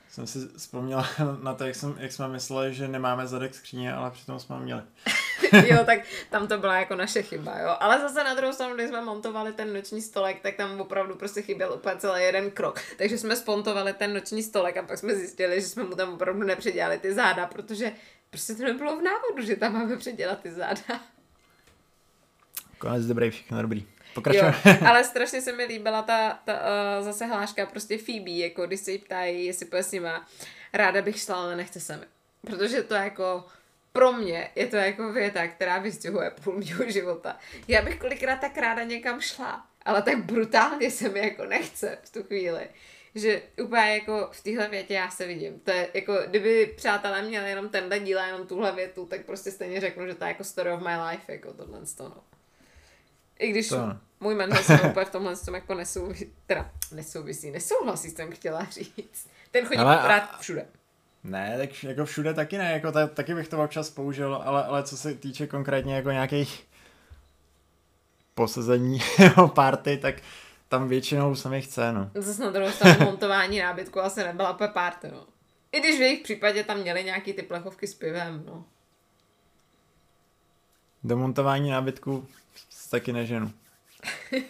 [0.09, 1.09] jsem si vzpomněla
[1.42, 4.83] na to, jak, jsem, jak jsme mysleli, že nemáme zadek skříně, ale přitom jsme měli.
[5.66, 7.77] jo, tak tam to byla jako naše chyba, jo.
[7.81, 11.42] Ale zase na druhou stranu, když jsme montovali ten noční stolek, tak tam opravdu prostě
[11.42, 12.81] chyběl úplně celý jeden krok.
[12.99, 16.42] Takže jsme spontovali ten noční stolek a pak jsme zjistili, že jsme mu tam opravdu
[16.42, 17.92] nepředělali ty záda, protože
[18.31, 21.01] prostě to nebylo v návodu, že tam máme předělat ty záda.
[22.79, 23.96] Konec dobrý, všechno dobrý.
[24.33, 24.52] Jo,
[24.88, 28.92] ale strašně se mi líbila ta, ta uh, zase hláška prostě Phoebe, jako když se
[28.92, 30.26] jí ptají, jestli půjde s nima,
[30.72, 32.05] ráda bych šla, ale nechce se mi.
[32.46, 33.44] Protože to jako
[33.92, 37.37] pro mě je to jako věta, která vystihuje půl mého života.
[37.68, 42.12] Já bych kolikrát tak ráda někam šla, ale tak brutálně se mi jako nechce v
[42.12, 42.68] tu chvíli.
[43.14, 45.61] Že úplně jako v téhle větě já se vidím.
[45.61, 49.50] To je jako, kdyby přátelé měli jenom tenhle díl a jenom tuhle větu, tak prostě
[49.50, 52.24] stejně řeknu, že to je jako story of my life, jako tohle no.
[53.38, 53.96] I když to.
[54.20, 59.29] můj manžel se úplně v tomhle tom jako nesouvisí, teda nesouvisí, nesouhlasí, jsem chtěla říct.
[59.51, 60.66] Ten chodí ale, rád všude.
[61.25, 64.83] Ne, tak jako všude taky ne, jako ta, taky bych to občas použil, ale, ale
[64.83, 66.66] co se týče konkrétně jako nějakých
[68.35, 70.14] posazení nebo party, tak
[70.68, 72.11] tam většinou se mi chce, no.
[72.14, 75.27] Zase na druhou stranu montování nábytku asi nebyla úplně party, no.
[75.72, 78.64] I když v jejich případě tam měli nějaký ty plechovky s pivem, no.
[81.07, 82.27] Do montování nábytku
[82.90, 83.53] taky neženu.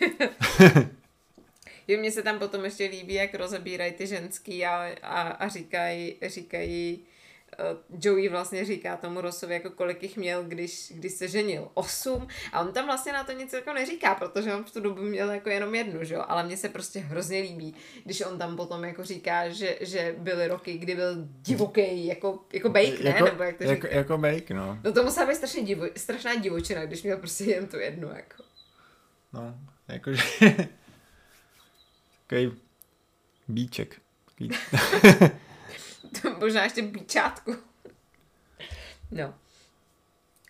[1.89, 6.15] jo, mně se tam potom ještě líbí, jak rozebírají ty ženský a, a, a říkají,
[6.27, 7.05] říkají
[8.01, 11.71] Joey vlastně říká tomu Rosovi, jako kolik jich měl, když, když se ženil.
[11.75, 12.27] Osm.
[12.53, 15.31] A on tam vlastně na to nic jako neříká, protože on v tu dobu měl
[15.31, 16.25] jako jenom jednu, že jo.
[16.29, 20.49] Ale mně se prostě hrozně líbí, když on tam potom jako říká, že, že byly
[20.49, 23.11] roky, kdy byl divoký, jako, jako bake, ne?
[23.11, 24.79] Jako, Nebo jak to jako, jako bake, no.
[24.85, 28.43] No to musela být strašně divo, strašná divočina, když měl prostě jen tu jednu, jako.
[29.33, 30.23] No, jakože...
[32.27, 32.57] Takový
[33.49, 34.01] bíček.
[34.25, 34.51] Takový...
[36.07, 37.57] to možná ještě bíčátku.
[39.11, 39.35] No.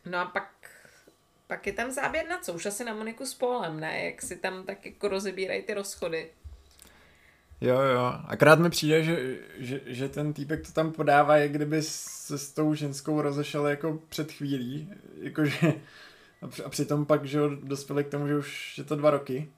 [0.05, 0.71] No a pak,
[1.47, 2.53] pak je tam záběr na co?
[2.53, 4.05] Už asi na Moniku s Polem, ne?
[4.05, 6.31] Jak si tam tak jako rozebírají ty rozchody.
[7.61, 8.14] Jo, jo.
[8.27, 12.53] Akorát mi přijde, že, že, že ten týpek to tam podává, jak kdyby se s
[12.53, 14.92] tou ženskou rozešel jako před chvílí.
[15.21, 15.73] Jakože...
[16.64, 19.51] A přitom pak, že dospěli k tomu, že už je to dva roky.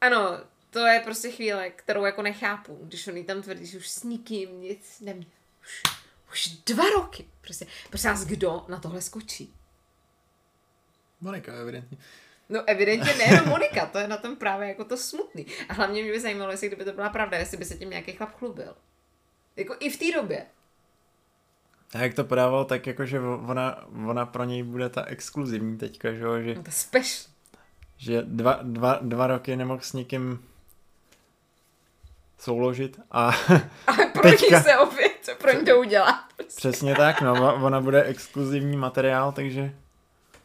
[0.00, 0.38] Ano,
[0.72, 4.60] to je prostě chvíle, kterou jako nechápu, když on tam tvrdí, že už s nikým
[4.60, 5.30] nic neměl.
[5.62, 5.82] Už,
[6.32, 7.24] už dva roky.
[7.40, 9.54] Prostě, prostě nás kdo na tohle skočí?
[11.20, 11.98] Monika, evidentně.
[12.48, 15.46] No evidentně ne, no Monika, to je na tom právě jako to smutný.
[15.68, 18.12] A hlavně mě by zajímalo, jestli kdyby to byla pravda, jestli by se tím nějaký
[18.12, 18.74] chlap chlubil.
[19.56, 20.46] Jako i v té době.
[21.94, 26.22] A jak to podával, tak jakože ona, ona pro něj bude ta exkluzivní teďka, že
[26.24, 26.40] jo?
[26.40, 27.32] Že, no, ta special.
[27.96, 30.51] Že dva, dva, dva roky nemohl s někým
[32.42, 33.30] souložit a...
[33.86, 34.56] Ale pro teďka...
[34.56, 36.28] ní se opět, co pro ní to udělá.
[36.36, 36.56] Prostě.
[36.56, 39.74] Přesně tak, no, ona bude exkluzivní materiál, takže...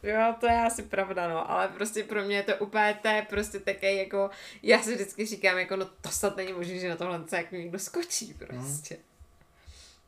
[0.03, 3.25] Jo, to je asi pravda, no, ale prostě pro mě je to úplně to je
[3.29, 4.29] prostě také jako,
[4.63, 7.55] já si vždycky říkám, jako no to snad není možné, že na tohle se jako
[7.55, 8.95] někdo skočí prostě.
[8.95, 9.03] Hmm.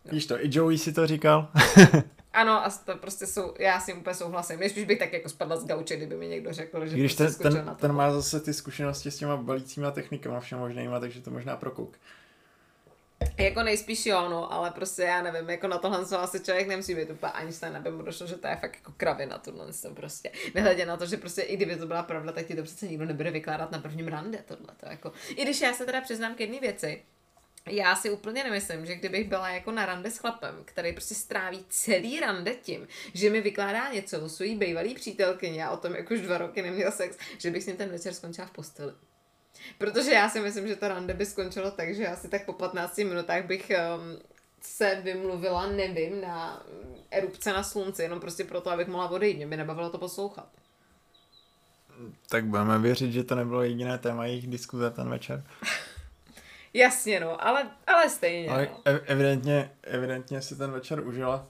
[0.05, 0.11] No.
[0.11, 1.51] Víš to, i Joey si to říkal.
[2.33, 4.59] ano, a to prostě jsou, já si úplně souhlasím.
[4.59, 7.53] Než bych tak jako spadla z gauče, kdyby mi někdo řekl, že Když prostě ten,
[7.53, 7.81] ten, na to.
[7.81, 11.97] ten má zase ty zkušenosti s těma balícíma technikama všem možnýma, takže to možná prokouk.
[13.37, 16.95] Jako nejspíš jo, no, ale prostě já nevím, jako na tohle se asi člověk nemusí
[16.95, 20.31] být úplně Einstein, aby mu došlo, že to je fakt jako kravina tohle to prostě.
[20.55, 23.05] Nehledě na to, že prostě i kdyby to byla pravda, tak ti to přece nikdo
[23.05, 24.67] nebude vykládat na prvním rande tohle.
[24.79, 25.11] To jako.
[25.29, 27.01] I když já se teda přiznám k jedné věci,
[27.65, 31.65] já si úplně nemyslím, že kdybych byla jako na rande s chlapem, který prostě stráví
[31.69, 36.11] celý rande tím, že mi vykládá něco o svojí bývalý přítelkyni a o tom, jak
[36.11, 38.93] už dva roky neměl sex, že bych s ním ten večer skončila v posteli.
[39.77, 42.97] Protože já si myslím, že to rande by skončilo tak, že asi tak po 15
[42.97, 44.19] minutách bych um,
[44.61, 46.63] se vymluvila, nevím, na
[47.11, 49.37] erupce na slunci, jenom prostě proto, abych mohla odejít.
[49.37, 50.49] Mě by nebavilo to poslouchat.
[52.29, 55.43] Tak budeme věřit, že to nebylo jediné téma jejich diskuze ten večer.
[56.73, 58.49] Jasně, no, ale, ale stejně.
[58.49, 58.91] Ale no.
[59.05, 61.47] evidentně, evidentně si ten večer užila.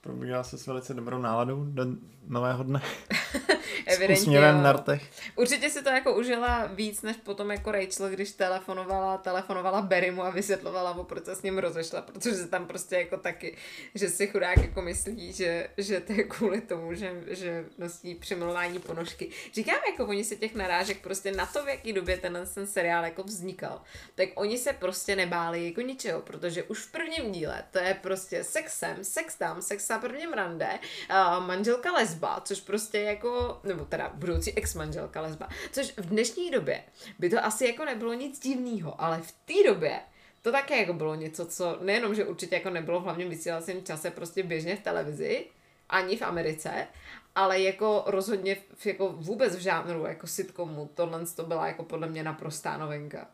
[0.00, 1.86] Probíhala se s velice dobrou náladou do
[2.26, 2.82] nového dne.
[3.88, 4.22] evidentně...
[4.22, 5.02] úsměvem na rtech.
[5.36, 10.30] Určitě si to jako užila víc, než potom jako Rachel, když telefonovala, telefonovala Berrymu a
[10.30, 13.56] vysvětlovala mu, proč se s ním rozešla, protože se tam prostě jako taky,
[13.94, 18.78] že si chudák jako myslí, že, že to je kvůli tomu, že, že nosí přemilování
[18.78, 19.30] ponožky.
[19.54, 23.04] Říkám, jako oni se těch narážek prostě na to, v jaký době ten, ten seriál
[23.04, 23.82] jako vznikal,
[24.14, 28.44] tak oni se prostě nebáli jako ničeho, protože už v prvním díle to je prostě
[28.44, 30.68] sexem, sex tam, sex na prvním rande,
[31.10, 36.84] uh, manželka lesba, což prostě jako, nebo teda budoucí ex-manželka lesba, což v dnešní době
[37.18, 40.00] by to asi jako nebylo nic divného, ale v té době
[40.42, 44.10] to také jako bylo něco, co nejenom, že určitě jako nebylo v hlavním vysílacím čase
[44.10, 45.46] prostě běžně v televizi,
[45.88, 46.86] ani v Americe,
[47.34, 52.08] ale jako rozhodně v, jako vůbec v žánru jako sitcomu tohle to byla jako podle
[52.08, 53.26] mě naprostá novinka.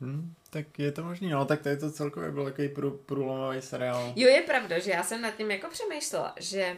[0.00, 4.12] Hmm, tak je to možný, no, tak tady to celkově byl takový prů, průlomový seriál.
[4.16, 6.76] Jo, je pravda, že já jsem nad tím jako přemýšlela, že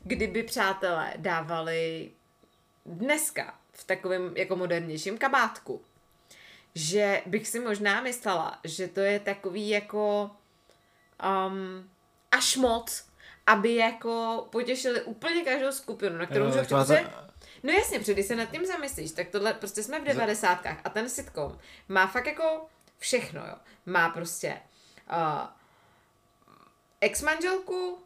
[0.00, 2.10] kdyby přátelé dávali
[2.86, 5.82] dneska v takovém jako modernějším kabátku,
[6.74, 10.30] že bych si možná myslela, že to je takový jako
[11.46, 11.90] um,
[12.30, 13.04] až moc,
[13.46, 16.68] aby jako potěšili úplně každou skupinu, na kterou Jo, chtít.
[16.68, 17.28] ta-
[17.62, 20.88] No jasně, protože když se nad tím zamyslíš, tak tohle prostě jsme v devadesátkách a
[20.90, 22.66] ten sitcom má fakt jako
[22.98, 23.54] všechno, jo.
[23.86, 24.56] Má prostě
[25.10, 25.46] uh,
[27.00, 27.98] ex-manželku,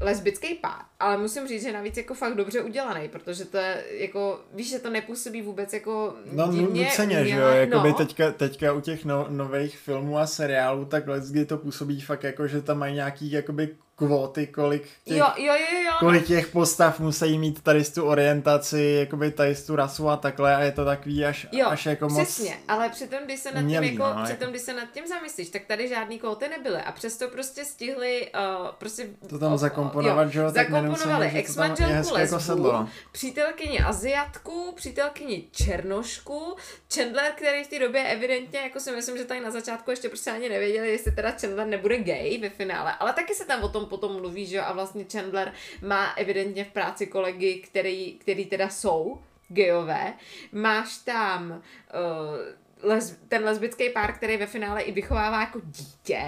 [0.00, 4.40] lesbický pár, ale musím říct, že navíc jako fakt dobře udělaný, protože to je jako,
[4.54, 7.94] víš, že to nepůsobí vůbec jako No divně, nuceně, že jo, jakoby no.
[7.94, 12.48] teďka, teďka u těch no, nových filmů a seriálů, tak kdy to působí fakt jako,
[12.48, 15.92] že tam mají nějaký jakoby kvóty, kolik těch, Jo, jo, jo, jo.
[15.98, 20.60] kolik těch postav musí mít tady tu orientaci, jakoby tady tu rasu a takhle a
[20.60, 22.22] je to takový až, Jo, až jako moc...
[22.22, 25.06] přesně, ale přitom, když se nad tím, jako, no, přitom, jako- když se nad tím
[25.06, 29.58] zamyslíš, tak tady žádný kvóty nebyly a přesto prostě stihli uh, prostě To tam o-
[29.58, 32.88] zakomponovat, že jo, zakomponovali že tam je ex-manželku jako lesbu, no.
[33.12, 36.56] přítelkyni Aziatku, přítelkyni Černošku,
[36.94, 40.30] Chandler, který v té době evidentně, jako si myslím, že tady na začátku ještě prostě
[40.30, 43.86] ani nevěděli, jestli teda Chandler nebude gay ve finále, ale taky se tam o tom
[43.90, 49.18] potom mluví, že a vlastně Chandler má evidentně v práci kolegy, který, který teda jsou
[49.48, 50.14] gayové.
[50.52, 56.22] Máš tam uh, les, ten lesbický pár, který ve finále i vychovává jako dítě.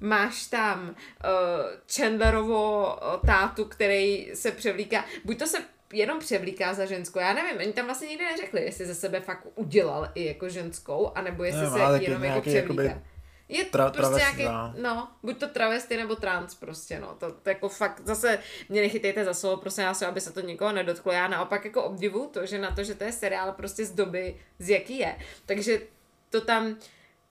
[0.00, 0.94] Máš tam uh,
[1.96, 5.58] Chandlerovo uh, tátu, který se převlíká, buď to se
[5.92, 9.46] jenom převlíká za ženskou, já nevím, oni tam vlastně nikdy neřekli, jestli ze sebe fakt
[9.54, 12.82] udělal i jako ženskou, anebo jestli Ne, se jenom jako převlíká.
[12.82, 13.00] jakoby,
[13.52, 14.74] Je tra- prostě nějaký, no.
[14.82, 19.24] no, buď to travesty nebo trans prostě, no, to, to jako fakt, zase mě nechytejte
[19.24, 22.46] za slovo, prosím já se, aby se to nikoho nedotklo, já naopak jako obdivu to,
[22.46, 25.80] že na to, že to je seriál prostě z doby, z jaký je, takže
[26.30, 26.76] to tam,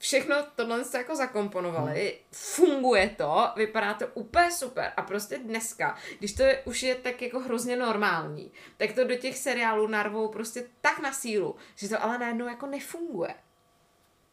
[0.01, 2.11] všechno tohle jste jako zakomponovali, Hmm.
[2.31, 7.21] funguje to, vypadá to úplně super a prostě dneska, když to je, už je tak
[7.21, 12.03] jako hrozně normální, tak to do těch seriálů narvou prostě tak na sílu, že to
[12.03, 13.35] ale najednou jako nefunguje.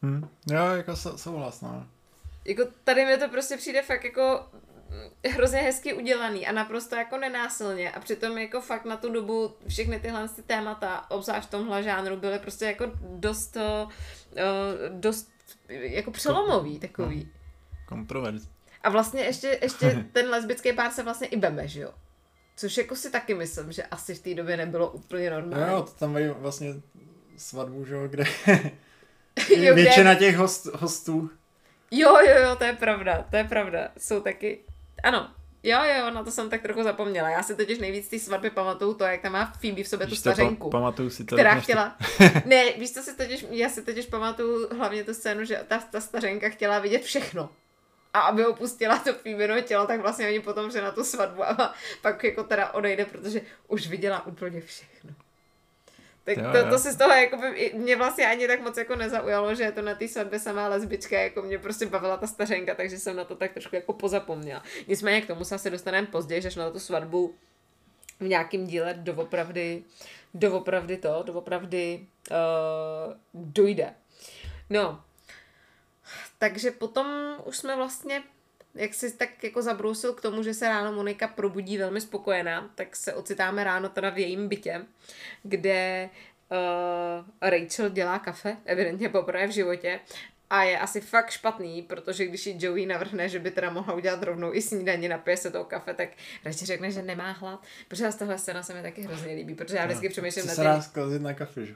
[0.05, 0.27] Hm.
[0.51, 1.87] Jo, jako sou- souhlas, no.
[2.45, 4.45] Jako tady mi to prostě přijde fakt jako
[4.89, 9.55] mm, hrozně hezky udělaný a naprosto jako nenásilně a přitom jako fakt na tu dobu
[9.67, 13.91] všechny tyhle ty témata, obzvlášť v tomhle žánru, byly prostě jako dost, uh,
[14.89, 15.31] dost
[15.69, 17.31] jako přelomový takový.
[17.87, 18.47] Kontroverz.
[18.81, 21.93] A vlastně ještě, ještě ten lesbický pár se vlastně i beme, že jo?
[22.55, 25.71] Což jako si taky myslím, že asi v té době nebylo úplně normální.
[25.73, 26.73] Jo, to tam mají vlastně
[27.37, 28.23] svatbu, že jo, kde
[29.49, 31.29] Jo, kde- většina těch host, hostů.
[31.91, 33.89] Jo, jo, jo, to je pravda, to je pravda.
[33.97, 34.59] Jsou taky,
[35.03, 35.31] ano,
[35.63, 37.29] jo, jo, na to jsem tak trochu zapomněla.
[37.29, 40.11] Já si totiž nejvíc ty svatby pamatuju to, jak tam má Phoebe v sobě tu
[40.11, 40.69] Víš to, stařenku.
[40.69, 41.35] pa, pamatuju si to.
[41.35, 41.95] která než to- chtěla,
[42.45, 46.01] ne, víš, co si totiž, já si totiž pamatuju hlavně tu scénu, že ta, ta
[46.01, 47.49] stařenka chtěla vidět všechno.
[48.13, 51.73] A aby opustila to Phoebino tělo, tak vlastně oni potom, že na tu svatbu a
[52.01, 55.11] pak jako teda odejde, protože už viděla úplně všechno.
[56.27, 56.69] Tak Jo, to, jo.
[56.69, 59.71] to si z toho, jako by, mě vlastně ani tak moc jako nezaujalo, že je
[59.71, 63.23] to na té svatbě samá lesbička, jako mě prostě bavila ta stařenka, takže jsem na
[63.23, 64.63] to tak trošku jako pozapomněla.
[64.87, 67.35] Nicméně k tomu se asi dostaneme později, až na tu svatbu
[68.19, 69.83] v nějakém díle doopravdy,
[70.33, 73.93] doopravdy to, doopravdy uh, dojde.
[74.69, 75.03] No,
[76.37, 78.23] takže potom už jsme vlastně,
[78.77, 82.95] jak si tak jako zabrousil k tomu, že se ráno Monika probudí velmi spokojená, tak
[82.95, 84.85] se ocitáme ráno teda v jejím bytě,
[85.43, 86.09] kde
[86.51, 89.99] uh, Rachel dělá kafe, evidentně poprvé v životě,
[90.49, 94.23] a je asi fakt špatný, protože když ji Joey navrhne, že by teda mohla udělat
[94.23, 96.09] rovnou i snídaní, napije se toho kafe, tak
[96.45, 97.63] radši řekne, že nemá hlad.
[97.87, 100.63] Protože z tohle scéna se mi taky hrozně líbí, protože já vždycky přemýšlím na se
[100.63, 101.75] dá zkazit na kafe, že?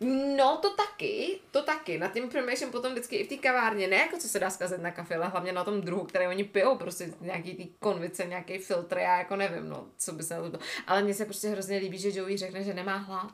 [0.36, 1.98] No to taky, to taky.
[1.98, 4.80] Na tím přemýšlím potom vždycky i v té kavárně, ne jako co se dá zkazit
[4.80, 8.58] na kafe, ale hlavně na tom druhu, který oni pijou, prostě nějaký ty konvice, nějaký
[8.58, 11.78] filtr, já jako nevím, no, co by se na to Ale mně se prostě hrozně
[11.78, 13.32] líbí, že Joey řekne, že nemá hlad.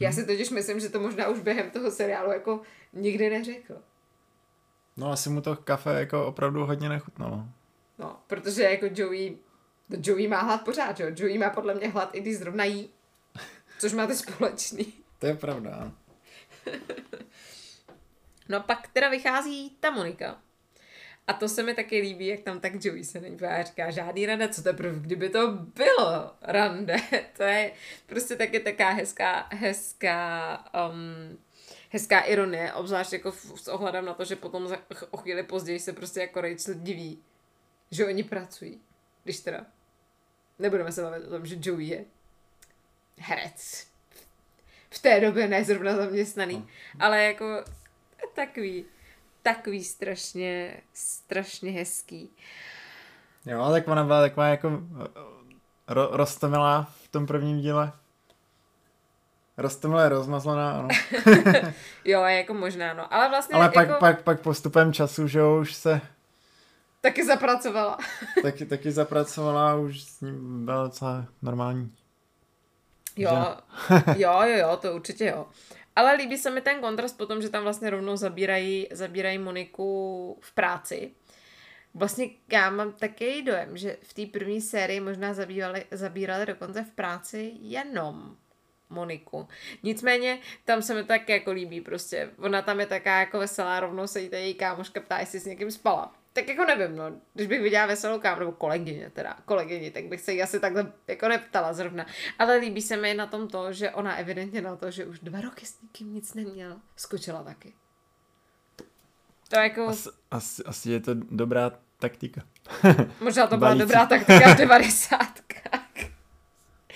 [0.00, 2.60] Já si totiž myslím, že to možná už během toho seriálu jako
[2.94, 3.82] nikdy neřekl.
[4.96, 7.44] No asi mu to kafe jako opravdu hodně nechutnalo.
[7.98, 9.36] No, protože jako Joey,
[9.90, 11.06] to Joey má hlad pořád, jo?
[11.16, 12.90] Joey má podle mě hlad, i když zrovna jí.
[13.78, 14.92] Což máte společný.
[15.18, 15.92] To je pravda.
[18.48, 20.40] No pak teda vychází ta Monika.
[21.26, 24.26] A to se mi taky líbí, jak tam tak Joey se není a říká, žádný
[24.26, 26.96] rande, co teprve, kdyby to bylo rande.
[27.36, 27.72] to je
[28.06, 30.58] prostě taky taká hezká, hezká,
[30.90, 31.38] um,
[31.94, 34.78] hezká ironie, obzvlášť jako s ohledem na to, že potom za,
[35.10, 37.22] o chvíli později se prostě jako Rachel diví,
[37.90, 38.80] že oni pracují.
[39.24, 39.66] Když teda
[40.58, 42.04] nebudeme se bavit o tom, že Joey je
[43.18, 43.86] herec.
[44.90, 46.66] V té době ne zrovna zaměstnaný, no.
[47.00, 47.64] ale jako
[48.34, 48.84] takový,
[49.42, 52.30] takový strašně, strašně hezký.
[53.46, 54.82] Jo, tak ona byla taková jako
[55.88, 57.92] ro, rostomilá v tom prvním díle.
[59.56, 60.88] Rostomilá je rozmazlená, ano.
[62.04, 63.14] jo, jako možná, no.
[63.14, 63.74] Ale vlastně Ale jako...
[63.74, 66.00] pak, pak, pak postupem času, že jo, už se...
[67.00, 67.98] Taky zapracovala.
[68.42, 71.92] taky, taky zapracovala, už s ním byla docela normální.
[73.16, 73.56] Jo,
[74.16, 75.46] jo, jo, jo, to určitě jo.
[75.96, 80.52] Ale líbí se mi ten kontrast potom, že tam vlastně rovnou zabírají, zabírají Moniku v
[80.52, 81.10] práci.
[81.94, 86.90] Vlastně já mám takový dojem, že v té první sérii možná zabírali, zabírali dokonce v
[86.90, 88.36] práci jenom
[88.90, 89.48] Moniku.
[89.82, 92.30] Nicméně tam se mi tak jako líbí prostě.
[92.38, 95.46] Ona tam je taká jako veselá, rovnou se jí ta její kámoška ptá, jestli s
[95.46, 99.90] někým spala tak jako nevím, no, když bych viděla veselou kámo, nebo kolegyně teda, kolegyně,
[99.90, 102.06] tak bych se jí asi takhle jako neptala zrovna.
[102.38, 105.40] Ale líbí se mi na tom to, že ona evidentně na to, že už dva
[105.40, 107.72] roky s nikým nic neměla, skočila taky.
[109.48, 109.88] To jako...
[109.88, 112.42] Asi, asi, asi je to dobrá taktika.
[113.20, 115.73] Možná to byla dobrá taktika v devadesátkách.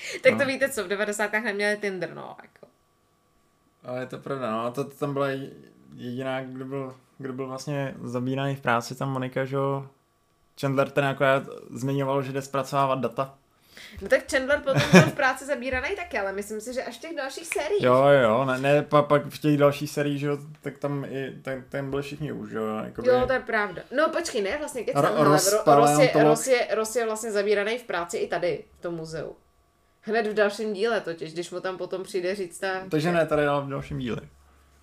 [0.23, 0.39] tak no.
[0.39, 2.67] to víte co, v devadesátkách neměli Tinder, no, jako.
[3.85, 5.29] Ale je to pravda, no, to, to tam byla
[5.95, 9.57] jediná, kdo byl kdo byl vlastně zabíraný v práci, tam Monika, že
[10.61, 11.25] Chandler ten jako
[11.71, 13.35] zmiňoval, že jde zpracovávat data.
[14.03, 17.01] No tak Chandler potom byl v práci zabíraný taky, ale myslím si, že až v
[17.01, 17.83] těch dalších sériích.
[17.83, 21.31] Jo, jo, ne, ne pa, pak v těch dalších sériích, že jo, tak tam i,
[21.43, 22.65] ten, ten byli všichni už, jo.
[22.85, 23.09] Jakoby...
[23.09, 23.83] Jo, to je pravda.
[23.97, 28.17] No počkej, ne, vlastně kecám, Ro- Ross, Ross, je, je, je vlastně zabíraný v práci
[28.17, 29.37] i tady, v tom muzeu.
[30.01, 32.69] Hned v dalším díle totiž, když mu tam potom přijde říct ta...
[32.91, 34.21] Takže ne, tady v dalším díle.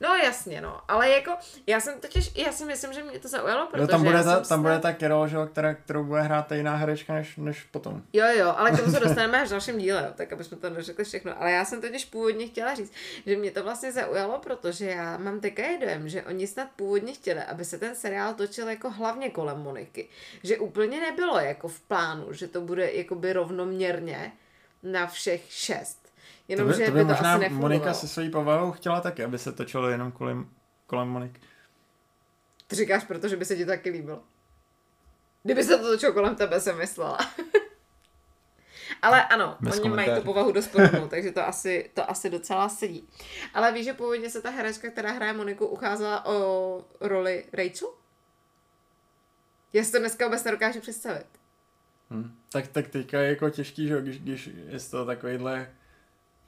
[0.01, 1.31] No jasně, no, ale jako,
[1.67, 4.35] já jsem totiž, já si myslím, že mě to zaujalo, protože jo, tam bude, ta,
[4.35, 4.59] tam snad...
[4.59, 8.01] bude ta Carol, že, která, kterou bude hrát ta jiná herečka než, než potom.
[8.13, 10.69] Jo, jo, ale k tomu se dostaneme až v dalším díle, tak aby jsme to
[10.69, 11.41] neřekli všechno.
[11.41, 12.93] Ale já jsem totiž původně chtěla říct,
[13.25, 17.39] že mě to vlastně zaujalo, protože já mám takový dojem, že oni snad původně chtěli,
[17.39, 20.09] aby se ten seriál točil jako hlavně kolem Moniky.
[20.43, 24.31] Že úplně nebylo jako v plánu, že to bude jakoby rovnoměrně
[24.83, 26.05] na všech šest
[26.47, 29.01] Jenom, to by, že to by, by to možná asi Monika se svojí povahou chtěla
[29.01, 30.49] taky, aby se točilo jenom kolem,
[30.87, 31.39] kolem Monik.
[32.67, 34.23] Ty říkáš, protože by se ti to taky líbilo.
[35.43, 37.17] Kdyby se to točilo kolem tebe, jsem myslela.
[39.01, 42.69] Ale ano, Bez oni mají tu povahu dost podobnou, takže to asi, to asi docela
[42.69, 43.09] sedí.
[43.53, 47.89] Ale víš, že původně se ta herečka, která hraje Moniku, ucházela o roli Rachel?
[49.73, 51.27] Já si to dneska vůbec nedokážu představit.
[52.09, 52.35] Hmm.
[52.51, 55.69] Tak, tak teďka je jako těžký, že když, když je to takovýhle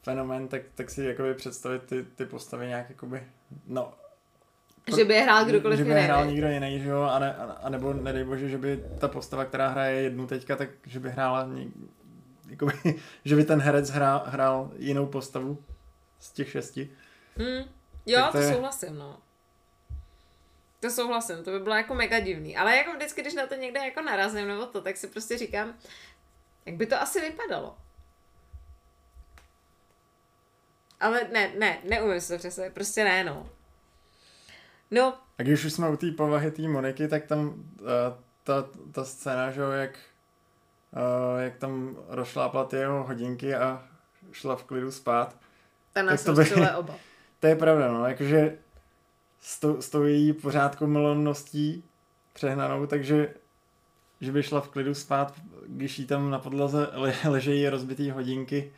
[0.03, 3.23] fenomén, tak, tak si jakoby představit ty, ty postavy nějak jakoby,
[3.67, 3.93] no,
[4.95, 7.35] že by je hrál kdokoliv Že by je hrál někdo jiný, že jo, a, ne,
[7.35, 11.09] a nebo nedej bože, že by ta postava, která hraje jednu teďka, tak že by
[11.09, 11.67] hrála něk,
[12.49, 12.73] jakoby,
[13.25, 15.63] že by ten herec hrál, hrál jinou postavu
[16.19, 16.89] z těch šesti.
[17.37, 17.63] Hmm.
[18.05, 18.53] Jo, to, to je...
[18.53, 19.17] souhlasím, no.
[20.79, 22.57] To souhlasím, to by bylo jako mega divný.
[22.57, 25.73] Ale jako vždycky, když na to někde jako narazím nebo to, tak si prostě říkám,
[26.65, 27.77] jak by to asi vypadalo.
[30.99, 33.49] Ale ne, ne, neumím si to představit, prostě ne, no.
[34.91, 35.17] No.
[35.37, 37.85] A když už jsme u té povahy té Moniky, tak tam uh,
[38.43, 39.91] ta, ta scéna, že jo, jak,
[40.91, 43.87] uh, jak tam rozšlápla ty jeho hodinky a
[44.31, 45.37] šla v klidu spát.
[45.93, 46.95] Ta nás to by, oba.
[47.39, 48.57] To je pravda, no, jakože
[49.39, 51.83] s, to, s tou její pořádkou milonností
[52.33, 53.33] přehnanou, takže
[54.21, 55.33] že by šla v klidu spát,
[55.67, 58.73] když jí tam na podlaze le, ležejí rozbitý hodinky,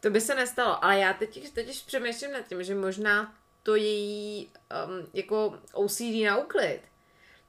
[0.00, 4.46] to by se nestalo, ale já teď, teď přemýšlím nad tím, že možná to její
[4.86, 6.80] um, jako OCD na úklid,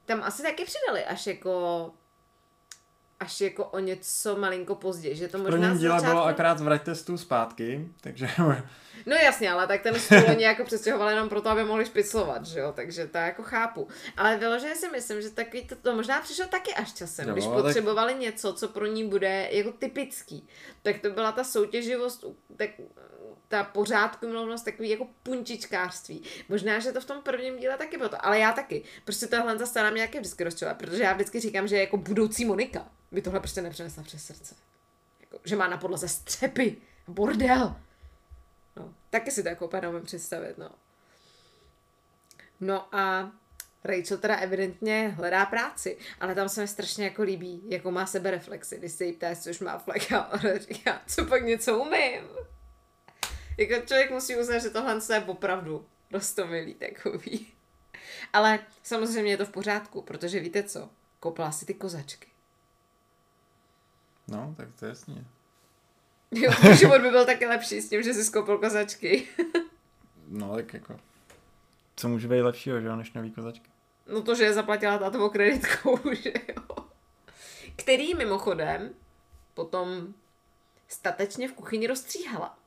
[0.06, 1.90] tam asi taky přidali až jako
[3.20, 6.14] až jako o něco malinko později, že to možná První díla začátku...
[6.16, 8.28] bylo akorát vrať stůl zpátky, takže...
[9.06, 12.60] No jasně, ale tak ten stůl oni jako přestěhovali jenom proto, aby mohli špiclovat, že
[12.60, 13.88] jo, takže to jako chápu.
[14.16, 17.44] Ale vyloženě si myslím, že taky to, to možná přišlo taky až časem, Jo, když
[17.44, 20.48] tak- potřebovali něco, co pro ní bude jako typický.
[20.82, 22.24] Tak to byla ta soutěživost,
[22.56, 22.70] tak
[23.54, 26.22] ta pořádku milovnost, takový jako punčičkářství.
[26.48, 28.82] Možná, že to v tom prvním díle taky bylo to, ale já taky.
[29.04, 32.88] Prostě tohle ta scéna mě vždycky rozčila, protože já vždycky říkám, že jako budoucí Monika
[33.12, 34.54] by tohle prostě nepřenesla přes srdce.
[35.20, 36.76] Jako, že má na podlaze střepy,
[37.08, 37.76] bordel.
[38.76, 40.70] No, taky si to jako úplně představit, no.
[42.60, 43.32] No a
[43.84, 48.78] Rachel teda evidentně hledá práci, ale tam se mi strašně jako líbí, jako má sebereflexy,
[48.78, 52.22] když se jí ptá, což má flek a ona říká, co pak něco umím.
[53.58, 57.52] Jako člověk musí uznat, že tohle je opravdu rostomilý takový.
[58.32, 60.90] Ale samozřejmě je to v pořádku, protože víte co?
[61.20, 62.28] Kopla si ty kozačky.
[64.28, 65.24] No, tak to je jasně.
[66.30, 69.28] Jo, život by byl taky lepší s tím, že jsi skopil kozačky.
[70.28, 71.00] No, tak jako...
[71.96, 73.70] Co může být lepšího, že jo, než nový kozačky?
[74.06, 76.76] No to, že je zaplatila tátovou kreditkou, že jo.
[77.76, 78.94] Který mimochodem
[79.54, 80.14] potom
[80.88, 82.58] statečně v kuchyni rozstříhala.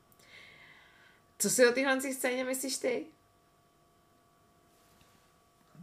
[1.40, 3.06] Co si o téhle scéně myslíš ty?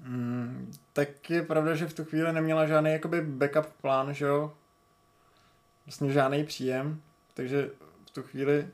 [0.03, 4.57] Mm, tak je pravda, že v tu chvíli neměla žádný jakoby backup plán, že jo?
[5.87, 7.03] Vlastně žádný příjem,
[7.35, 7.71] takže
[8.07, 8.69] v tu chvíli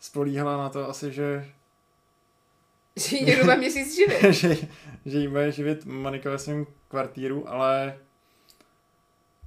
[0.00, 1.52] spolíhala na to asi, že,
[2.96, 4.34] Že ji někdo bude měsíc živit.
[4.34, 4.56] že,
[5.06, 7.98] že jí bude živit Monika ve svém kvartíru, ale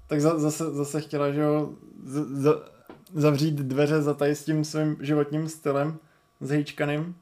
[0.07, 1.73] tak za, zase, zase chtěla, že jo,
[2.03, 2.71] z, z,
[3.13, 5.99] zavřít dveře za tady s tím svým životním stylem
[6.47, 7.15] zhýčkaným,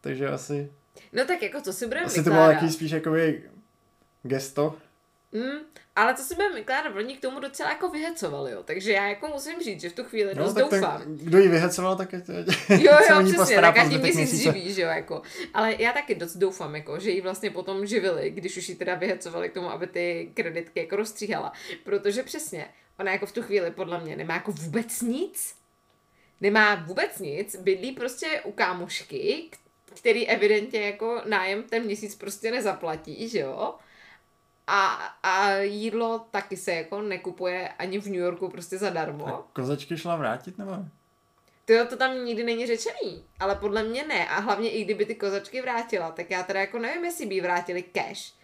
[0.00, 0.72] takže asi,
[1.12, 2.60] No tak jako, co si budeme asi to bylo vykládat?
[2.60, 3.42] taky spíš jakoby
[4.22, 4.76] gesto,
[5.32, 5.58] Mm,
[5.96, 8.62] ale co si budeme vykládat, oni k tomu docela jako vyhecovali, jo.
[8.62, 11.00] Takže já jako musím říct, že v tu chvíli dost No, tak doufám.
[11.02, 12.32] ten, kdo ji vyhecoval, tak je to...
[12.32, 15.22] Jo, jo, přesně, tak jí zbytek měsíc živí, že jo, jako.
[15.54, 18.94] Ale já taky dost doufám, jako, že ji vlastně potom živili, když už ji teda
[18.94, 21.52] vyhecovali k tomu, aby ty kreditky jako rozstříhala.
[21.84, 22.66] Protože přesně,
[22.98, 25.54] ona jako v tu chvíli podle mě nemá jako vůbec nic.
[26.44, 29.50] Nemá vůbec nic, bydlí prostě u kámošky,
[29.94, 33.74] který evidentně jako nájem ten měsíc prostě nezaplatí, že jo.
[34.66, 34.86] A,
[35.22, 39.26] a jídlo taky se jako nekupuje ani v New Yorku prostě zadarmo.
[39.26, 40.76] A kozačky šla vrátit, nebo?
[41.64, 44.28] To jo, to tam nikdy není řečený, ale podle mě ne.
[44.28, 47.82] A hlavně i kdyby ty kozačky vrátila, tak já teda jako nevím, jestli by vrátili
[47.82, 48.34] cash.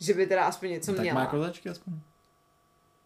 [0.00, 1.24] Že by teda aspoň něco tak měla.
[1.24, 1.92] má kozačky aspoň.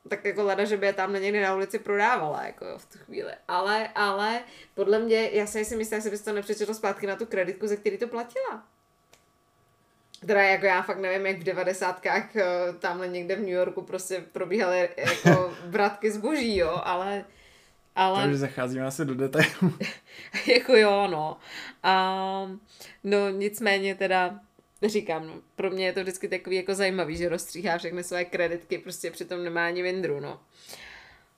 [0.08, 2.98] Tak jako leda, že by je tam někdy na ulici prodávala, jako jo, v tu
[2.98, 3.32] chvíli.
[3.48, 4.40] Ale, ale
[4.74, 7.98] podle mě, já si myslím, že bys to nepřečetl zpátky na tu kreditku, ze který
[7.98, 8.64] to platila.
[10.26, 12.44] Teda jako já fakt nevím, jak v devadesátkách eh,
[12.78, 17.24] tamhle někde v New Yorku prostě probíhaly jako vratky zboží, jo, ale...
[17.96, 18.28] ale...
[18.28, 19.78] Už zacházíme asi do detailů.
[20.46, 21.36] jako jo, no.
[21.82, 22.50] A,
[23.04, 24.40] no nicméně teda
[24.88, 28.78] říkám, no, pro mě je to vždycky takový jako zajímavý, že rozstříhá všechny své kreditky,
[28.78, 30.40] prostě přitom nemá ani vindru, no.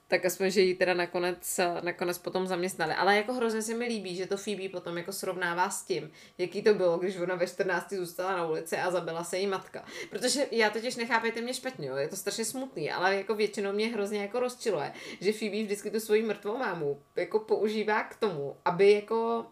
[0.07, 2.93] Tak aspoň, že ji teda nakonec, nakonec potom zaměstnali.
[2.93, 6.61] Ale jako hrozně se mi líbí, že to Phoebe potom jako srovnává s tím, jaký
[6.61, 9.85] to bylo, když ona ve 14 zůstala na ulici a zabila se jí matka.
[10.09, 13.87] Protože já totiž nechápejte mě špatně, jo, je to strašně smutný, ale jako většinou mě
[13.87, 18.91] hrozně jako rozčiluje, že Phoebe vždycky tu svoji mrtvou mámu jako používá k tomu, aby
[18.91, 19.45] jako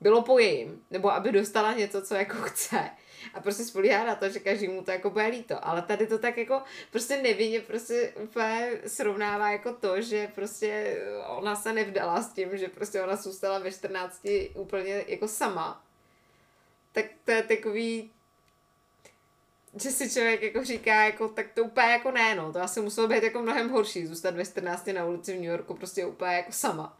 [0.00, 2.90] bylo po jejím, nebo aby dostala něco, co jako chce.
[3.34, 5.66] A prostě spolíhá na to, že každý mu to jako bude líto.
[5.66, 11.56] Ale tady to tak jako prostě nevinně prostě úplně srovnává jako to, že prostě ona
[11.56, 15.84] se nevdala s tím, že prostě ona zůstala ve 14 úplně jako sama.
[16.92, 18.10] Tak to je takový
[19.82, 23.08] že si člověk jako říká, jako, tak to úplně jako ne, no, to asi muselo
[23.08, 26.52] být jako mnohem horší, zůstat ve 14 na ulici v New Yorku prostě úplně jako
[26.52, 26.99] sama.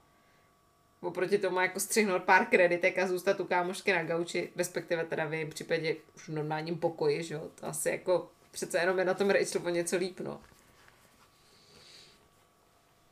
[1.03, 5.33] Oproti tomu jako střihnout pár kreditek a zůstat u kámošky na gauči, respektive teda v
[5.33, 9.15] jejím případě už v normálním pokoji, že jo, to asi jako přece jenom je na
[9.15, 10.41] tom Rachel o něco líp, no.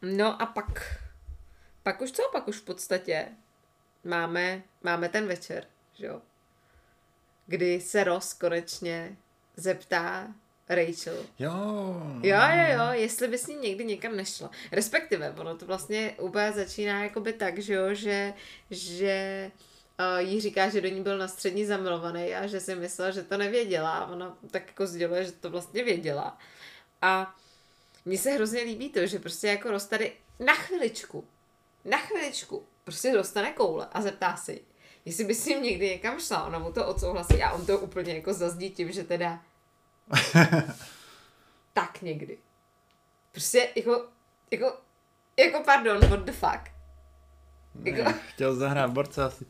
[0.02, 0.96] No a pak,
[1.82, 3.28] pak už co, pak už v podstatě
[4.04, 6.22] máme, máme ten večer, že jo,
[7.46, 9.16] kdy se Ross konečně
[9.56, 10.34] zeptá
[10.68, 11.52] Rachel, Jo.
[12.22, 14.50] Jo, jo, jo, jestli by s ním někdy někam nešla.
[14.72, 18.34] Respektive, ono to vlastně úplně začíná jakoby tak, že jo, že,
[18.70, 19.50] že
[20.00, 23.22] uh, jí říká, že do ní byl na střední zamilovaný a že si myslela, že
[23.22, 24.06] to nevěděla.
[24.06, 26.38] Ona tak jako sděluje, že to vlastně věděla.
[27.02, 27.34] A
[28.04, 31.24] mně se hrozně líbí to, že prostě jako Ross tady na chviličku,
[31.84, 34.60] na chviličku prostě dostane koule a zeptá si,
[35.04, 38.14] jestli by s ním někdy někam šla, ona mu to odsouhlasí a on to úplně
[38.14, 39.42] jako zazdí tím, že teda
[41.72, 42.38] tak někdy.
[43.32, 44.06] Prostě jako,
[44.50, 44.76] jako,
[45.36, 46.60] jako pardon, what the fuck.
[47.84, 48.02] Jako...
[48.02, 49.46] Ne, chtěl zahrát borce asi.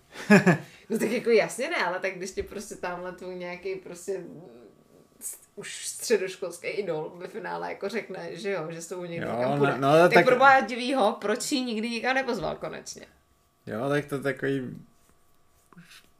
[0.90, 4.24] no tak jako jasně ne, ale tak když ti prostě tamhle tu nějaký prostě
[5.54, 9.56] už středoškolský idol ve finále jako řekne, že jo, že s tou někdy jo.
[9.56, 13.06] No, no, tak, tak pro divýho, proč ji nikdy nikam nepozval konečně.
[13.66, 14.76] Jo, tak to takový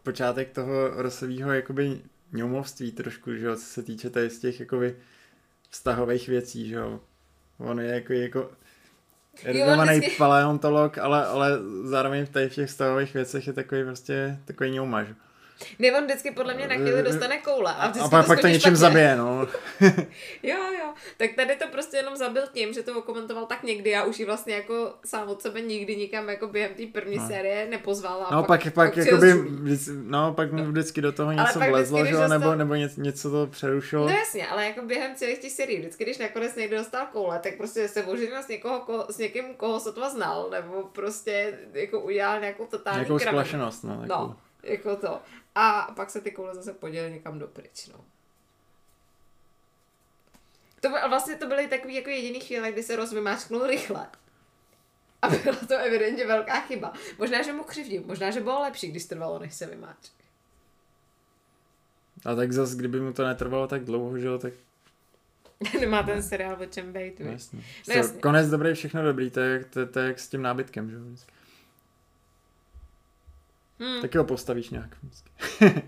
[0.02, 2.00] počátek toho rosového jakoby
[2.32, 4.96] ňoumovství trošku, že jo, co se týče tady z těch jakoby
[5.70, 7.00] vztahových věcí, že jo.
[7.58, 8.50] On je jako, jako
[9.44, 10.16] erudovaný vždycky...
[10.18, 15.08] paleontolog, ale, ale zároveň v těch vztahových věcech je takový prostě takový ňoumaž.
[15.78, 17.74] Ne, on vždycky podle mě na chvíli dostane koule.
[17.74, 18.76] A, a pak, pak to něčím špatně.
[18.76, 19.46] zabije, no.
[20.42, 20.94] jo, jo.
[21.16, 24.26] Tak tady to prostě jenom zabil tím, že to okomentoval tak někdy a už ji
[24.26, 27.28] vlastně jako sám od sebe nikdy nikam jako během té první no.
[27.28, 28.26] série nepozval.
[28.28, 29.34] A no, pak, pak, pak, jako by,
[30.02, 30.70] no, pak mu no.
[30.70, 32.28] vždycky do toho něco vlezlo, že dostal...
[32.28, 34.08] nebo, nebo něco, něco to přerušilo.
[34.08, 37.56] No jasně, ale jako během celých těch serií, vždycky, když nakonec někdo dostal koule, tak
[37.56, 42.40] prostě se oženil s, někoho, ko, s někým, koho sotva znal, nebo prostě jako udělal
[42.40, 44.00] nějakou totální Nějakou splašenost, no.
[44.00, 44.26] Takovou.
[44.26, 45.20] No, jako to.
[45.60, 48.04] A pak se ty koule zase podělily někam dopryč, no.
[50.80, 54.06] To by, vlastně to byly takový jako jediný chvíle, kdy se rozvymáčknul rychle.
[55.22, 56.92] A byla to evidentně velká chyba.
[57.18, 60.12] Možná, že mu křivdím, možná, že bylo lepší, když trvalo, než se vymáčk.
[62.24, 64.52] A tak zase, kdyby mu to netrvalo tak dlouho, že jo, tak...
[65.80, 67.64] Nemá ten seriál o čem bejt, no, jasně.
[67.88, 68.20] No, jasně.
[68.20, 71.02] Konec dobrý, všechno dobrý, to je, to, to je jak s tím nábytkem, že jo.
[73.78, 74.02] Hmm.
[74.02, 74.96] Tak ho postavíš nějak.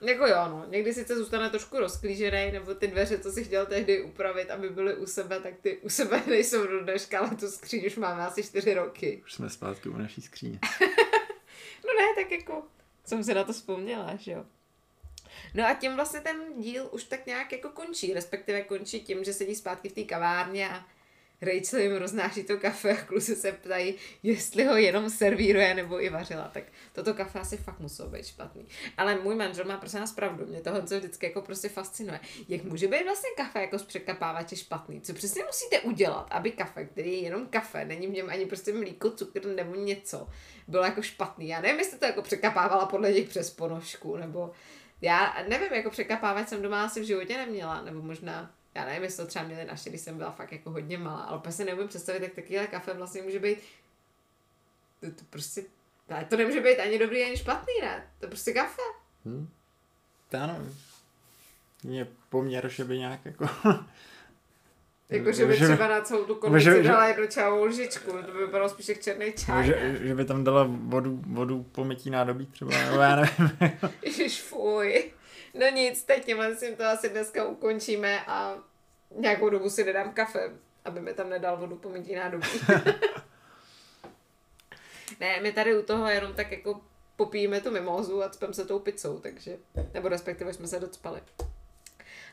[0.00, 0.64] jako jo, no.
[0.68, 4.96] Někdy sice zůstane trošku rozklížený, nebo ty dveře, co si chtěl tehdy upravit, aby byly
[4.96, 8.42] u sebe, tak ty u sebe nejsou do dneška, ale tu skříň už máme asi
[8.42, 9.22] čtyři roky.
[9.24, 10.58] Už jsme zpátky u naší skříně.
[11.86, 12.62] no ne, tak jako
[13.04, 14.44] jsem si na to vzpomněla, že jo.
[15.54, 19.32] No a tím vlastně ten díl už tak nějak jako končí, respektive končí tím, že
[19.32, 20.86] sedí zpátky v té kavárně a
[21.44, 26.08] Rachel jim roznáší to kafe a kluci se ptají, jestli ho jenom servíruje nebo i
[26.08, 26.50] vařila.
[26.54, 28.68] Tak toto kafe asi fakt muselo být špatný.
[28.96, 30.46] Ale můj manžel má prostě nás pravdu.
[30.46, 32.20] Mě tohle co vždycky jako prostě fascinuje.
[32.48, 35.00] Jak může být vlastně kafe jako z překapávače špatný?
[35.00, 38.72] Co přesně musíte udělat, aby kafe, který je jenom kafe, není v něm ani prostě
[38.72, 40.28] mlíko, cukr nebo něco,
[40.68, 41.48] bylo jako špatný.
[41.48, 44.50] Já nevím, jestli to jako překapávala podle nich přes ponožku, nebo
[45.00, 49.24] já nevím, jako překapávat jsem doma asi v životě neměla, nebo možná já nevím, jestli
[49.24, 51.88] to třeba měli naše, když jsem byla fakt jako hodně malá, ale úplně si neumím
[51.88, 53.58] představit, jak takovýhle kafe vlastně může být,
[55.00, 55.62] to, to prostě,
[56.28, 58.10] to nemůže být ani dobrý, ani špatný, ne?
[58.18, 58.82] To je prostě kafe.
[59.24, 59.48] Hmm.
[60.28, 60.58] To ano.
[61.88, 63.48] Je poměr, že by nějak jako...
[65.10, 68.68] Jako, že by třeba na celou tu konvici dala jednu čajovou lžičku, to by bylo
[68.68, 69.66] spíš jak černý čaj.
[69.66, 73.50] Že, že, by tam dala vodu, vodu po mytí nádobí třeba, nebo já nevím.
[74.02, 75.12] Ježiš, fuj.
[75.54, 78.58] No nic, teď si to asi dneska ukončíme a
[79.10, 80.50] nějakou dobu si nedám kafe,
[80.84, 82.48] aby mi tam nedal vodu po mytí nádobí.
[85.20, 86.80] ne, my tady u toho jenom tak jako
[87.16, 89.58] popijeme tu mimozu a cpem se tou pizzou, takže,
[89.94, 91.22] nebo respektive jsme se docpali.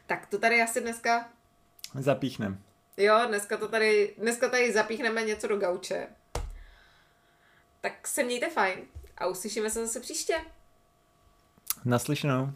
[0.08, 1.30] Tak to tady asi dneska...
[2.00, 2.64] Zapíchnem.
[2.98, 6.08] Jo, dneska to tady, dneska tady zapíchneme něco do gauče.
[7.82, 8.80] Tak se mějte fajn
[9.18, 10.36] a uslyšíme se zase příště.
[11.86, 12.54] Naslyšenou.